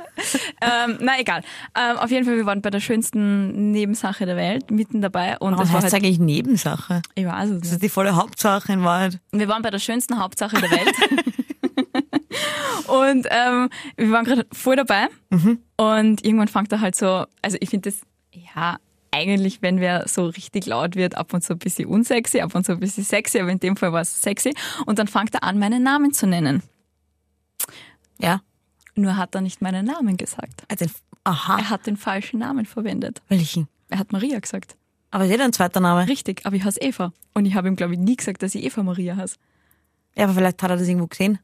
[0.85, 1.41] ähm, na egal.
[1.77, 5.57] Ähm, auf jeden Fall, wir waren bei der schönsten Nebensache der Welt mitten dabei und
[5.57, 7.01] Was heißt halt, eigentlich Nebensache?
[7.15, 7.71] ich weiß es Das nicht.
[7.73, 9.19] ist die volle Hauptsache in Wahrheit.
[9.31, 10.93] Wir waren bei der schönsten Hauptsache der Welt.
[12.87, 15.07] und ähm, wir waren gerade voll dabei.
[15.77, 18.77] Und irgendwann fängt er halt so, also ich finde das, ja,
[19.11, 22.65] eigentlich, wenn wer so richtig laut wird, ab und zu ein bisschen unsexy, ab und
[22.65, 24.53] zu ein bisschen sexy, aber in dem Fall war es sexy.
[24.85, 26.63] Und dann fängt er an, meinen Namen zu nennen.
[28.19, 28.41] Ja.
[28.95, 30.63] Nur hat er nicht meinen Namen gesagt.
[30.67, 30.85] Also,
[31.23, 31.57] aha.
[31.57, 33.21] Er hat den falschen Namen verwendet.
[33.29, 33.67] Welchen?
[33.89, 34.75] Er hat Maria gesagt.
[35.11, 36.07] Aber ist ja ein zweiter Name.
[36.07, 37.13] Richtig, aber ich heiße Eva.
[37.33, 39.37] Und ich habe ihm, glaube ich, nie gesagt, dass ich Eva Maria heiße.
[40.15, 41.39] Ja, aber vielleicht hat er das irgendwo gesehen.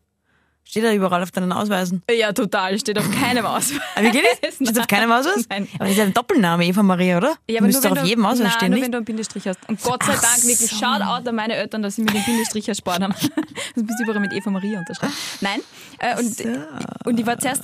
[0.67, 2.01] Steht da überall auf deinen Ausweisen.
[2.11, 2.77] Ja, total.
[2.79, 3.79] Steht auf keinem Ausweis.
[3.95, 4.55] Aber wie geht es?
[4.55, 5.45] Steht auf keinem Ausweis?
[5.47, 5.67] Nein.
[5.75, 7.35] Aber das ist ja ein Doppelname, Eva Maria, oder?
[7.47, 8.85] Ja, aber Müsste auf jedem Ausweis nein, stehen, nur nicht?
[8.85, 9.59] wenn du einen Bindestrich hast.
[9.69, 10.75] Und Gott sei Ach Dank wirklich so.
[10.77, 13.13] Shoutout an meine Eltern, dass sie mir den Bindestrich erspart haben.
[13.75, 15.13] Du bist überall mit Eva Maria unterschreiben.
[15.41, 15.59] Nein.
[15.99, 16.35] Äh, und,
[17.05, 17.63] und ich war zuerst,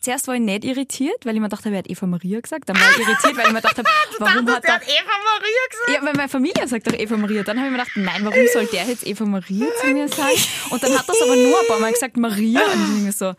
[0.00, 2.68] zuerst war ich nicht irritiert, weil ich mir dachte, wer hat Eva Maria gesagt?
[2.68, 3.82] Dann war ich irritiert, weil ich mir dachte,
[4.18, 4.76] warum hat er...
[4.76, 5.90] Eva Maria gesagt?
[5.90, 7.42] Ja, weil meine Familie sagt doch Eva Maria.
[7.42, 10.38] Dann habe ich mir gedacht, nein, warum soll der jetzt Eva Maria zu mir sagen?
[10.70, 12.60] Und dann hat das aber nur ein paar Mal gesagt, Maria.
[12.72, 13.34] Und ich mir so,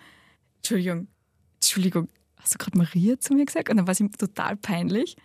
[0.57, 1.07] Entschuldigung,
[1.55, 3.69] Entschuldigung, hast du gerade Maria zu mir gesagt?
[3.69, 5.15] Und dann war es ihm total peinlich.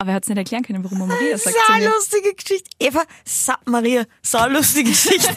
[0.00, 2.70] Aber er hat es nicht erklären können, warum er Maria sagt Sau lustige Geschichte.
[2.78, 5.36] Eva, Sa Maria, sau lustige Geschichte.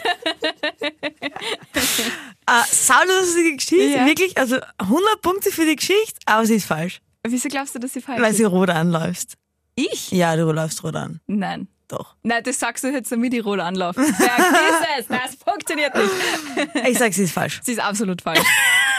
[1.74, 4.06] äh, sau lustige Geschichte, Ja.
[4.06, 4.36] wirklich.
[4.38, 7.00] Also 100 Punkte für die Geschichte, aber sie ist falsch.
[7.26, 8.36] Wieso glaubst du, dass sie falsch Weil ist?
[8.38, 9.34] sie rot anläufst.
[9.74, 10.10] Ich?
[10.10, 11.20] Ja, du läufst rot an.
[11.26, 11.68] Nein.
[11.88, 12.14] Doch.
[12.22, 14.02] Nein, das sagst du jetzt, damit ich Rolle anlaufe.
[14.02, 16.10] Vergiss es, das funktioniert nicht.
[16.88, 17.60] Ich sag, sie ist falsch.
[17.62, 18.40] Sie ist absolut falsch.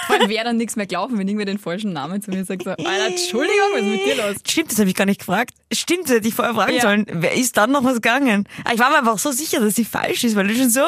[0.07, 2.63] Vor allem wer dann nichts mehr glauben, wenn irgendwer den falschen Namen zu mir sagt.
[2.63, 4.35] So, Alter, Entschuldigung, was ist mit dir los?
[4.47, 5.51] Stimmt, das habe ich gar nicht gefragt.
[5.71, 6.81] Stimmt, das hätte ich vorher fragen Ja.
[6.81, 7.05] sollen.
[7.09, 8.47] Wer ist dann noch was gegangen?
[8.63, 10.81] Aber Ich war mir einfach so sicher, dass sie falsch ist, weil du schon so,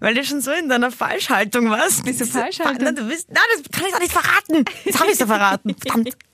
[0.00, 2.04] weil du schon so in deiner Falschhaltung warst.
[2.04, 2.84] Bist du Falschhaltung?
[2.84, 4.64] Nein, du bist, nein, das kann ich doch nicht verraten.
[4.84, 5.74] Jetzt habe ich es doch verraten.
[5.80, 6.10] Verdammt.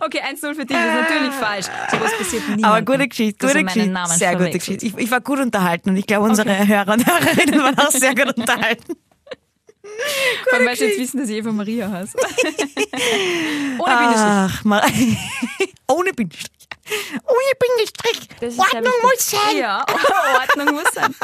[0.00, 1.66] Okay, 1-0 für dich, das ist natürlich falsch.
[1.90, 2.62] Sowas passiert nie.
[2.62, 3.92] Aber gute Geschichte, gute Geschichte.
[4.16, 4.50] Sehr gute.
[4.50, 4.86] Geschichte.
[4.86, 8.14] Ich, ich war gut unterhalten und ich glaube, unsere Hörer und Hörerinnen waren auch sehr
[8.14, 8.94] gut unterhalten.
[10.50, 12.16] Weil sie jetzt wissen, dass ich Eva Maria heiße.
[13.78, 14.28] Ohne Bindestrich.
[14.28, 14.82] Ach, mal.
[15.88, 16.68] Ohne Bindestrich.
[17.24, 18.28] Ohne Bindestrich.
[18.40, 19.56] Das Ordnung muss sein.
[19.56, 19.84] Ja,
[20.40, 21.14] Ordnung muss sein.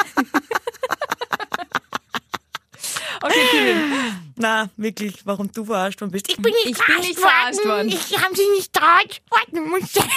[3.20, 3.92] Okay, Kevin.
[4.36, 6.28] Na, wirklich, warum du verarscht worden bist.
[6.30, 7.88] Ich bin nicht Ich bin nicht verarscht worden.
[7.88, 9.20] Ich habe sie nicht traut.
[9.30, 10.08] Ordnung muss sein.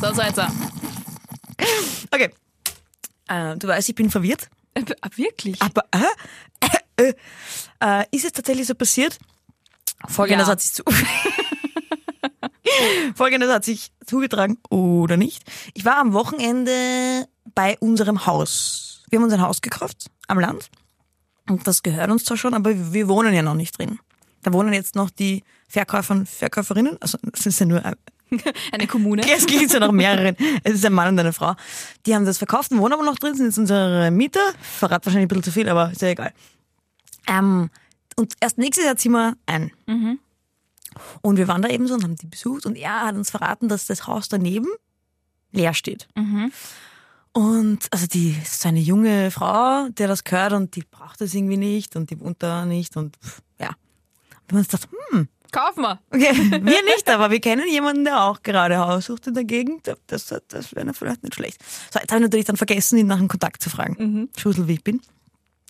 [0.00, 0.40] So, so jetzt.
[0.40, 0.48] auch.
[2.10, 2.30] Okay.
[3.28, 4.48] Äh, du weißt, ich bin verwirrt.
[4.74, 5.60] Äh, ah, Wirklich?
[5.62, 5.98] Aber äh,
[6.96, 7.14] äh, äh,
[7.80, 9.18] äh, ist es tatsächlich so passiert?
[10.08, 10.52] Folgendes Ja.
[10.52, 10.82] hat sich zu
[13.14, 15.42] Folgendes hat sich zugetragen oder nicht.
[15.74, 19.02] Ich war am Wochenende bei unserem Haus.
[19.10, 20.70] Wir haben uns ein Haus gekauft am Land
[21.48, 23.98] und das gehört uns zwar schon, aber wir wohnen ja noch nicht drin.
[24.42, 26.96] Da wohnen jetzt noch die Verkäufer und Verkäuferinnen.
[27.00, 27.82] Also es ist ja nur
[28.72, 29.22] Eine Kommune?
[29.28, 30.36] es gibt ja noch mehreren.
[30.62, 31.54] Es ist ein Mann und eine Frau.
[32.06, 34.40] Die haben das verkauft und wohnen aber noch drin, sind jetzt unsere Mieter.
[34.60, 36.32] Verrat wahrscheinlich ein bisschen zu viel, aber ist ja egal.
[37.26, 37.70] Ähm,
[38.16, 39.72] und erst nächstes Jahr ziehen wir ein.
[41.22, 43.68] Und wir waren da eben so und haben die besucht und er hat uns verraten,
[43.68, 44.68] dass das Haus daneben
[45.50, 46.08] leer steht.
[47.32, 51.34] Und also die ist so eine junge Frau, der das gehört und die braucht das
[51.34, 53.68] irgendwie nicht und die wohnt da nicht und pff, ja.
[53.68, 56.00] Und wir haben uns gedacht, hm, Kauf mal.
[56.10, 59.88] Okay, wir nicht, aber wir kennen jemanden, der auch gerade Haus sucht in der Gegend.
[60.08, 61.62] Das, das wäre vielleicht nicht schlecht.
[61.92, 64.28] So, jetzt habe ich natürlich dann vergessen, ihn nach einem Kontakt zu fragen.
[64.36, 65.00] Schusel, wie ich bin.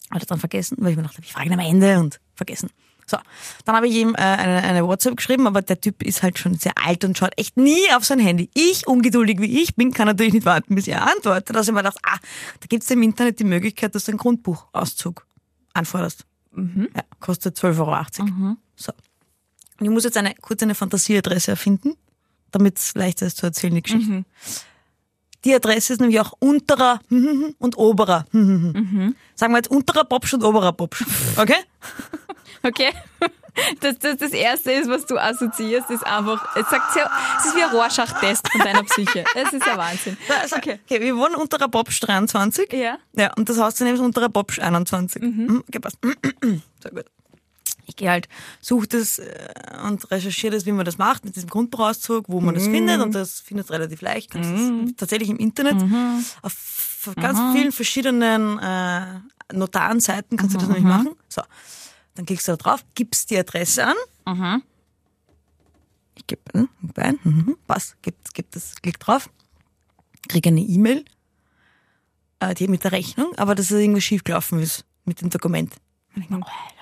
[0.08, 2.70] Habe das dann vergessen, weil ich mir dachte, ich frage ihn am Ende und vergessen.
[3.06, 3.18] So,
[3.66, 6.54] dann habe ich ihm äh, eine, eine WhatsApp geschrieben, aber der Typ ist halt schon
[6.54, 8.48] sehr alt und schaut echt nie auf sein Handy.
[8.54, 11.54] Ich, ungeduldig wie ich bin, kann natürlich nicht warten, bis er antwortet.
[11.54, 12.16] Also ich mir gedacht, ah,
[12.60, 15.26] da gibt's im Internet die Möglichkeit, dass du einen Grundbuchauszug
[15.74, 16.24] anforderst.
[16.94, 18.56] Ja, kostet 12,80 Euro.
[18.76, 18.92] So.
[19.80, 21.96] Ich muss jetzt eine, kurz eine Fantasieadresse erfinden,
[22.50, 24.24] damit es leichter ist zu erzählen, die Geschichte.
[25.44, 27.00] Die Adresse ist nämlich auch unterer
[27.58, 28.26] und oberer.
[28.32, 31.04] Sagen wir jetzt unterer Popsch und oberer Popsch.
[31.36, 31.56] Okay?
[32.66, 32.92] Okay?
[33.80, 37.08] Das, das, das erste ist, was du assoziierst, ist einfach, es sagt sehr,
[37.38, 39.24] es ist wie ein Rorschach-Test von deiner Psyche.
[39.34, 40.16] Es ist ja Wahnsinn.
[40.56, 40.80] okay.
[40.84, 42.72] okay, wir wohnen unterer Popsch 23.
[42.72, 42.98] Ja.
[43.12, 45.22] Ja, und das Haus daneben ist unterer Popsch 21.
[45.22, 45.62] Mhm.
[45.68, 45.98] Okay, passt.
[46.82, 47.04] Sehr gut.
[47.86, 48.28] Ich gehe halt,
[48.60, 52.54] suche das äh, und recherchiere das, wie man das macht mit diesem Grundbuchauszug, wo man
[52.54, 54.30] das findet und das findet relativ leicht.
[54.30, 55.76] Kannst das tatsächlich im Internet.
[56.42, 59.20] Auf ganz vielen verschiedenen äh,
[59.52, 61.10] Notarenseiten kannst du das nämlich machen.
[61.28, 61.42] So,
[62.14, 63.96] dann klickst du da drauf, gibst die Adresse an.
[66.14, 69.28] Ich gebe hm, gib ein, mhm, passt, gib, gib das, klick drauf,
[70.28, 71.04] kriege eine E-Mail,
[72.40, 75.74] äh, die mit der Rechnung, aber dass es irgendwas schiefgelaufen ist mit dem Dokument.
[76.14, 76.74] Und ich mir, oh.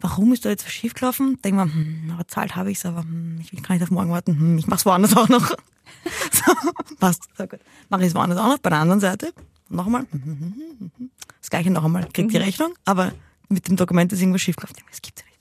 [0.00, 1.38] Warum ist da jetzt was schiefgelaufen?
[1.42, 4.10] Denk mal, hm, aber zahlt habe ich's, aber hm, ich will gar nicht auf morgen
[4.10, 4.36] warten.
[4.36, 5.48] Hm, ich mach's woanders auch noch.
[6.32, 6.52] so,
[6.98, 7.60] passt, so gut.
[7.88, 9.32] Mach ich es woanders auch noch, bei der anderen Seite.
[9.68, 10.06] Nochmal.
[10.10, 11.10] hm, hm, hm.
[11.40, 12.08] Das gleiche noch einmal.
[12.12, 13.12] Krieg die Rechnung, aber
[13.48, 14.76] mit dem Dokument ist irgendwas schiefgelaufen.
[14.90, 15.32] Das gibt's ja nicht.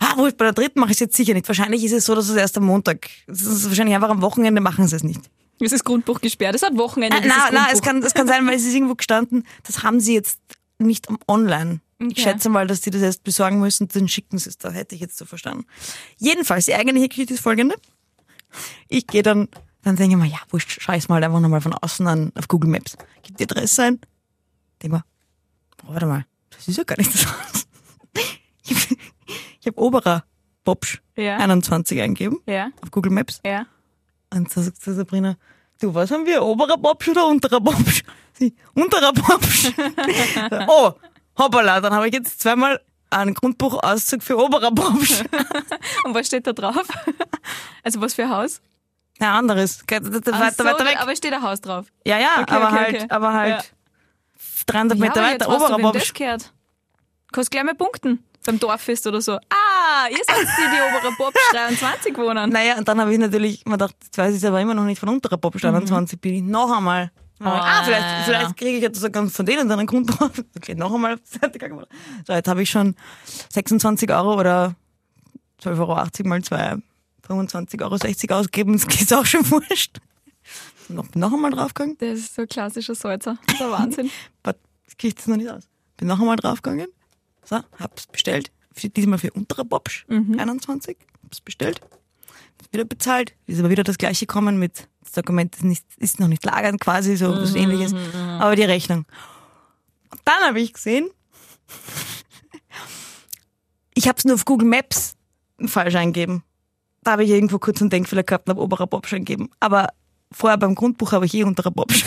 [0.00, 1.48] Ah, wo ist bei der dritten mache ich es jetzt sicher nicht.
[1.48, 3.08] Wahrscheinlich ist es so, dass es erst am Montag.
[3.26, 5.20] Es ist wahrscheinlich einfach am Wochenende machen sie es nicht.
[5.60, 6.54] Es ist Grundbuch gesperrt.
[6.54, 7.16] Es hat Wochenende.
[7.18, 10.00] Nein, nein, nein, es kann, es kann sein, weil es ist irgendwo gestanden, das haben
[10.00, 10.38] sie jetzt
[10.78, 11.18] nicht am
[12.02, 12.12] online.
[12.12, 12.30] Ich Okay.
[12.32, 15.00] schätze mal, dass die das erst besorgen müssen, dann schicken sie es da, hätte ich
[15.00, 15.64] jetzt so verstanden.
[16.18, 17.76] Jedenfalls, die eigentliche Geschichte ist folgende.
[18.88, 19.48] Ich gehe dann,
[19.82, 22.48] dann denke ich mir, ja, wurscht, schau ich's mal einfach nochmal von außen an auf
[22.48, 22.96] Google Maps.
[23.22, 24.00] Gib die Adresse ein.
[24.82, 25.04] Denk mal,
[25.84, 27.66] Warte mal, das ist ja gar nicht das Haus.
[28.64, 28.76] Ich
[29.66, 30.24] habe hab Oberer
[30.64, 31.36] Bobsch Ja.
[31.38, 33.40] 21 eingegeben Ja, auf Google Maps.
[33.44, 33.66] ja.
[34.32, 35.36] Und da sagt Sabrina,
[35.80, 38.02] du, was haben wir, oberer Bobsch oder unterer Bobsch?
[38.34, 39.72] Sie, unterer Bobsch.
[40.68, 40.92] oh,
[41.38, 45.22] hoppala, dann habe ich jetzt zweimal einen Grundbuchauszug für oberer Bobsch.
[46.04, 46.86] Und was steht da drauf?
[47.82, 48.60] Also was für ein Haus?
[49.18, 50.96] Ein anderes, weiter, so, weiter weg.
[51.00, 51.86] Aber steht ein Haus drauf.
[52.06, 53.06] Ja, ja, Okay, aber okay, halt, okay.
[53.10, 53.62] aber halt Ja.
[54.66, 56.14] 300 Meter ja, weiter, jetzt weißt du, oberer das Bobsch.
[56.14, 56.52] gehört.
[57.32, 58.24] Kannst gleich mal punkten.
[58.44, 59.34] Beim Dorffest oder so.
[59.34, 62.50] Ah, ihr seid die, die oberer Bob 23 wohnen.
[62.50, 64.98] Naja, und dann habe ich natürlich mir gedacht, jetzt weiß ich aber immer noch nicht
[64.98, 67.12] von unterer Bobsch 21 bin ich noch einmal.
[67.44, 70.30] Ah, vielleicht, vielleicht kriege ich jetzt sogar von denen dann einen Grundbuch.
[70.56, 71.18] Okay, noch einmal.
[72.26, 72.94] So, jetzt habe ich schon
[73.52, 74.74] 26 Euro oder
[75.62, 76.76] 12,80 Euro mal 2,
[77.28, 77.82] 25,60
[78.30, 78.72] Euro ausgegeben.
[78.72, 79.98] Das ist auch schon wurscht.
[80.88, 81.96] Noch, noch einmal draufgegangen.
[81.98, 83.38] Das ist so ein klassischer Salzer.
[83.46, 84.10] Das ist ein Wahnsinn.
[84.42, 85.68] Aber das ich jetzt noch nicht aus.
[85.96, 86.88] Bin noch einmal draufgegangen.
[87.44, 88.50] So, hab's bestellt.
[88.96, 90.96] Diesmal für unterer Bobsch, 21.
[91.24, 91.80] Hab's bestellt.
[92.70, 93.34] Wieder bezahlt.
[93.46, 96.80] Ist aber wieder das gleiche gekommen mit, das Dokument ist, nicht, ist noch nicht lagernd
[96.80, 97.94] quasi, so was ähnliches.
[98.38, 99.04] Aber die Rechnung.
[100.10, 101.10] Und dann habe ich gesehen,
[103.94, 105.14] ich habe es nur auf Google Maps
[105.66, 106.42] falsch eingegeben.
[107.02, 109.50] Da habe ich irgendwo kurz einen Denkfehler gehabt und habe oberer Bobsch eingegeben.
[109.60, 109.88] Aber
[110.30, 112.04] vorher beim Grundbuch habe ich eh unterer Bobsch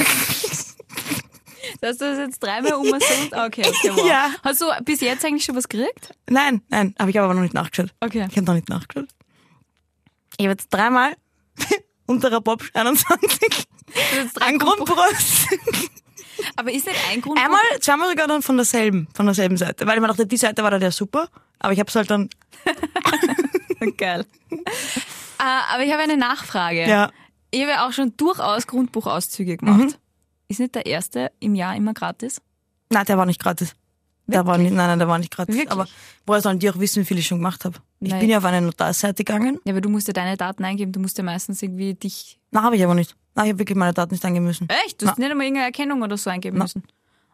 [1.82, 4.06] Dass du das jetzt dreimal um und Okay, okay, wow.
[4.08, 4.32] Ja.
[4.44, 6.16] Hast du bis jetzt eigentlich schon was gekriegt?
[6.30, 7.94] Nein, nein, habe ich aber noch nicht nachgeschaut.
[8.00, 8.26] Okay.
[8.30, 9.10] Ich habe noch nicht nachgeschaut.
[10.38, 11.16] Ich habe jetzt dreimal
[12.06, 13.66] unterer Bobsch 21
[14.16, 15.46] jetzt drei ein Grundbuch aus.
[16.58, 17.40] Aber ist nicht ein Grund.
[17.40, 19.88] Einmal, zweimal sogar dann von derselben, von derselben Seite.
[19.88, 22.10] Weil ich mir dachte, die Seite war dann ja super, aber ich habe es halt
[22.12, 22.30] dann,
[23.98, 24.26] Geil.
[24.52, 24.58] äh,
[25.74, 26.88] aber ich habe eine Nachfrage.
[26.88, 27.12] ja,
[27.52, 30.00] Ich habe ja auch schon durchaus Grundbuchauszüge gemacht.
[30.48, 32.42] Ist nicht der erste im Jahr immer gratis?
[32.90, 33.76] nein, der war nicht gratis.
[34.28, 35.38] Der war nicht, nein, nein, der war nicht.
[35.38, 35.70] Wirklich?
[35.72, 35.88] Aber
[36.26, 37.78] woher sollen die auch wissen, wie viel ich schon gemacht habe?
[38.00, 38.22] Ich Nein.
[38.22, 39.60] bin ja auf eine Notarseite gegangen.
[39.66, 40.92] Ja, aber du musst ja deine Daten eingeben.
[40.92, 42.40] Du musst ja meistens irgendwie dich.
[42.52, 43.16] Na, habe ich aber nicht.
[43.36, 44.68] Nein, ich habe wirklich meine Daten nicht angeben müssen.
[44.86, 45.02] Echt?
[45.02, 46.84] Du hast nicht einmal irgendeine Erkennung oder so eingeben müssen.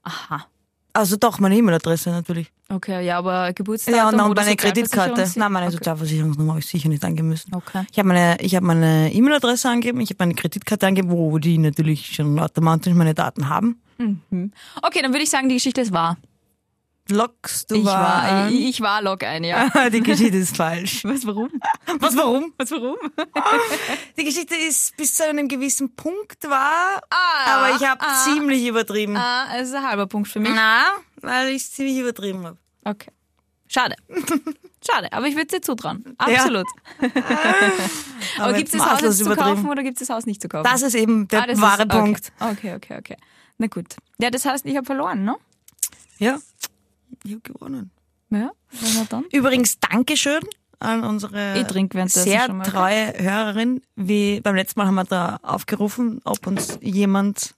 [0.04, 0.46] Aha.
[0.94, 2.52] Also doch, meine E-Mail-Adresse natürlich.
[2.68, 5.26] Okay, ja, aber Geburtsdatum Ja, und dann meine Kreditkarte.
[5.36, 5.76] Nein, meine okay.
[5.76, 7.56] Sozialversicherungsnummer habe ich sicher nicht angeben müssen.
[7.56, 7.86] Okay.
[7.92, 11.58] Ich habe meine, ich habe meine E-Mail-Adresse angegeben, ich habe meine Kreditkarte angegeben, wo die
[11.58, 13.82] natürlich schon automatisch meine Daten haben.
[14.82, 16.18] Okay, dann würde ich sagen, die Geschichte ist wahr.
[17.12, 19.70] Loggst du Ich war, war, ich, ich war Log ein, ja.
[19.90, 21.04] die Geschichte ist falsch.
[21.04, 21.50] Was, warum?
[22.00, 22.54] Was, warum?
[22.58, 22.98] Was, warum?
[24.18, 28.66] Die Geschichte ist bis zu einem gewissen Punkt wahr, Ah, aber ich habe ah, ziemlich
[28.66, 29.16] übertrieben.
[29.18, 30.52] Ah, es ist ein halber Punkt für mich.
[30.54, 30.84] Na,
[31.22, 32.58] weil ich ziemlich übertrieben habe.
[32.84, 33.12] Okay.
[33.68, 33.96] Schade.
[34.86, 36.16] Schade, aber ich würde dir zutrauen.
[36.18, 36.66] Absolut.
[38.40, 40.50] aber gibt es das Haus jetzt zu kaufen oder gibt es das Haus nicht zu
[40.50, 40.68] kaufen?
[40.70, 42.34] Das ist eben der Ah, wahre ist, Punkt.
[42.40, 42.74] Okay.
[42.74, 43.18] okay, okay, okay.
[43.58, 43.96] Na gut.
[44.20, 45.36] Ja, das heißt, ich habe verloren, ne?
[46.18, 46.40] Ja,
[47.24, 47.92] ich habe gewonnen.
[48.30, 48.52] Ja,
[48.96, 49.26] na dann.
[49.32, 50.42] Übrigens, Dankeschön
[50.80, 51.66] an unsere
[52.08, 53.82] sehr treue Hörerin.
[53.96, 57.54] Wie beim letzten Mal haben wir da aufgerufen, ob uns jemand,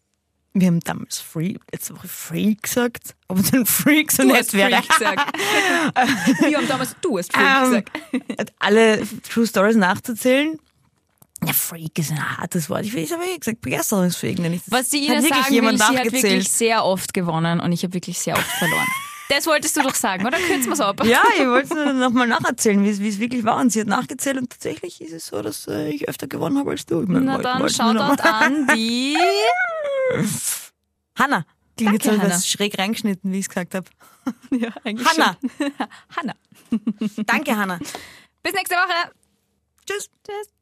[0.54, 4.72] wir haben damals Free, letzte Woche Free gesagt, ob uns ein Freak so nett wäre.
[4.82, 5.38] Freak gesagt.
[6.42, 7.84] Wir haben damals du hast Freak Ähm,
[8.28, 8.54] gesagt.
[8.60, 10.60] alle True Stories nachzuzählen.
[11.46, 12.86] Ja, Freak ist ein hartes Wort.
[12.86, 14.72] Ich, habe eh gesagt, begeisterungsfähig nenne ich das.
[14.72, 17.84] Was die Hat Ines wirklich sagen will, sie hat wirklich sehr oft gewonnen und ich
[17.84, 18.88] habe wirklich sehr oft verloren.
[19.30, 20.38] Das wolltest du doch sagen, oder?
[20.38, 21.04] Kürzen wir es ab.
[21.06, 23.58] Ja, ich wollte es nochmal nacherzählen, wie es, wirklich war.
[23.58, 26.72] Und sie hat nachgezählt und tatsächlich ist es so, dass äh, ich öfter gewonnen habe
[26.72, 27.02] als du.
[27.02, 29.18] Ich mein, Na wollte- dann Shoutout an die...
[31.18, 31.46] Hanna.
[31.78, 32.36] Klingt jetzt Danke, so Hanna.
[32.36, 33.90] was schräg reingeschnitten, wie ich es gesagt habe.
[34.52, 35.38] Ja, eigentlich Hanna.
[36.16, 36.34] Hanna.
[37.26, 37.78] Danke, Hanna.
[38.42, 39.12] Bis nächste Woche.
[39.86, 40.10] Tschüss.
[40.26, 40.54] Tschüss.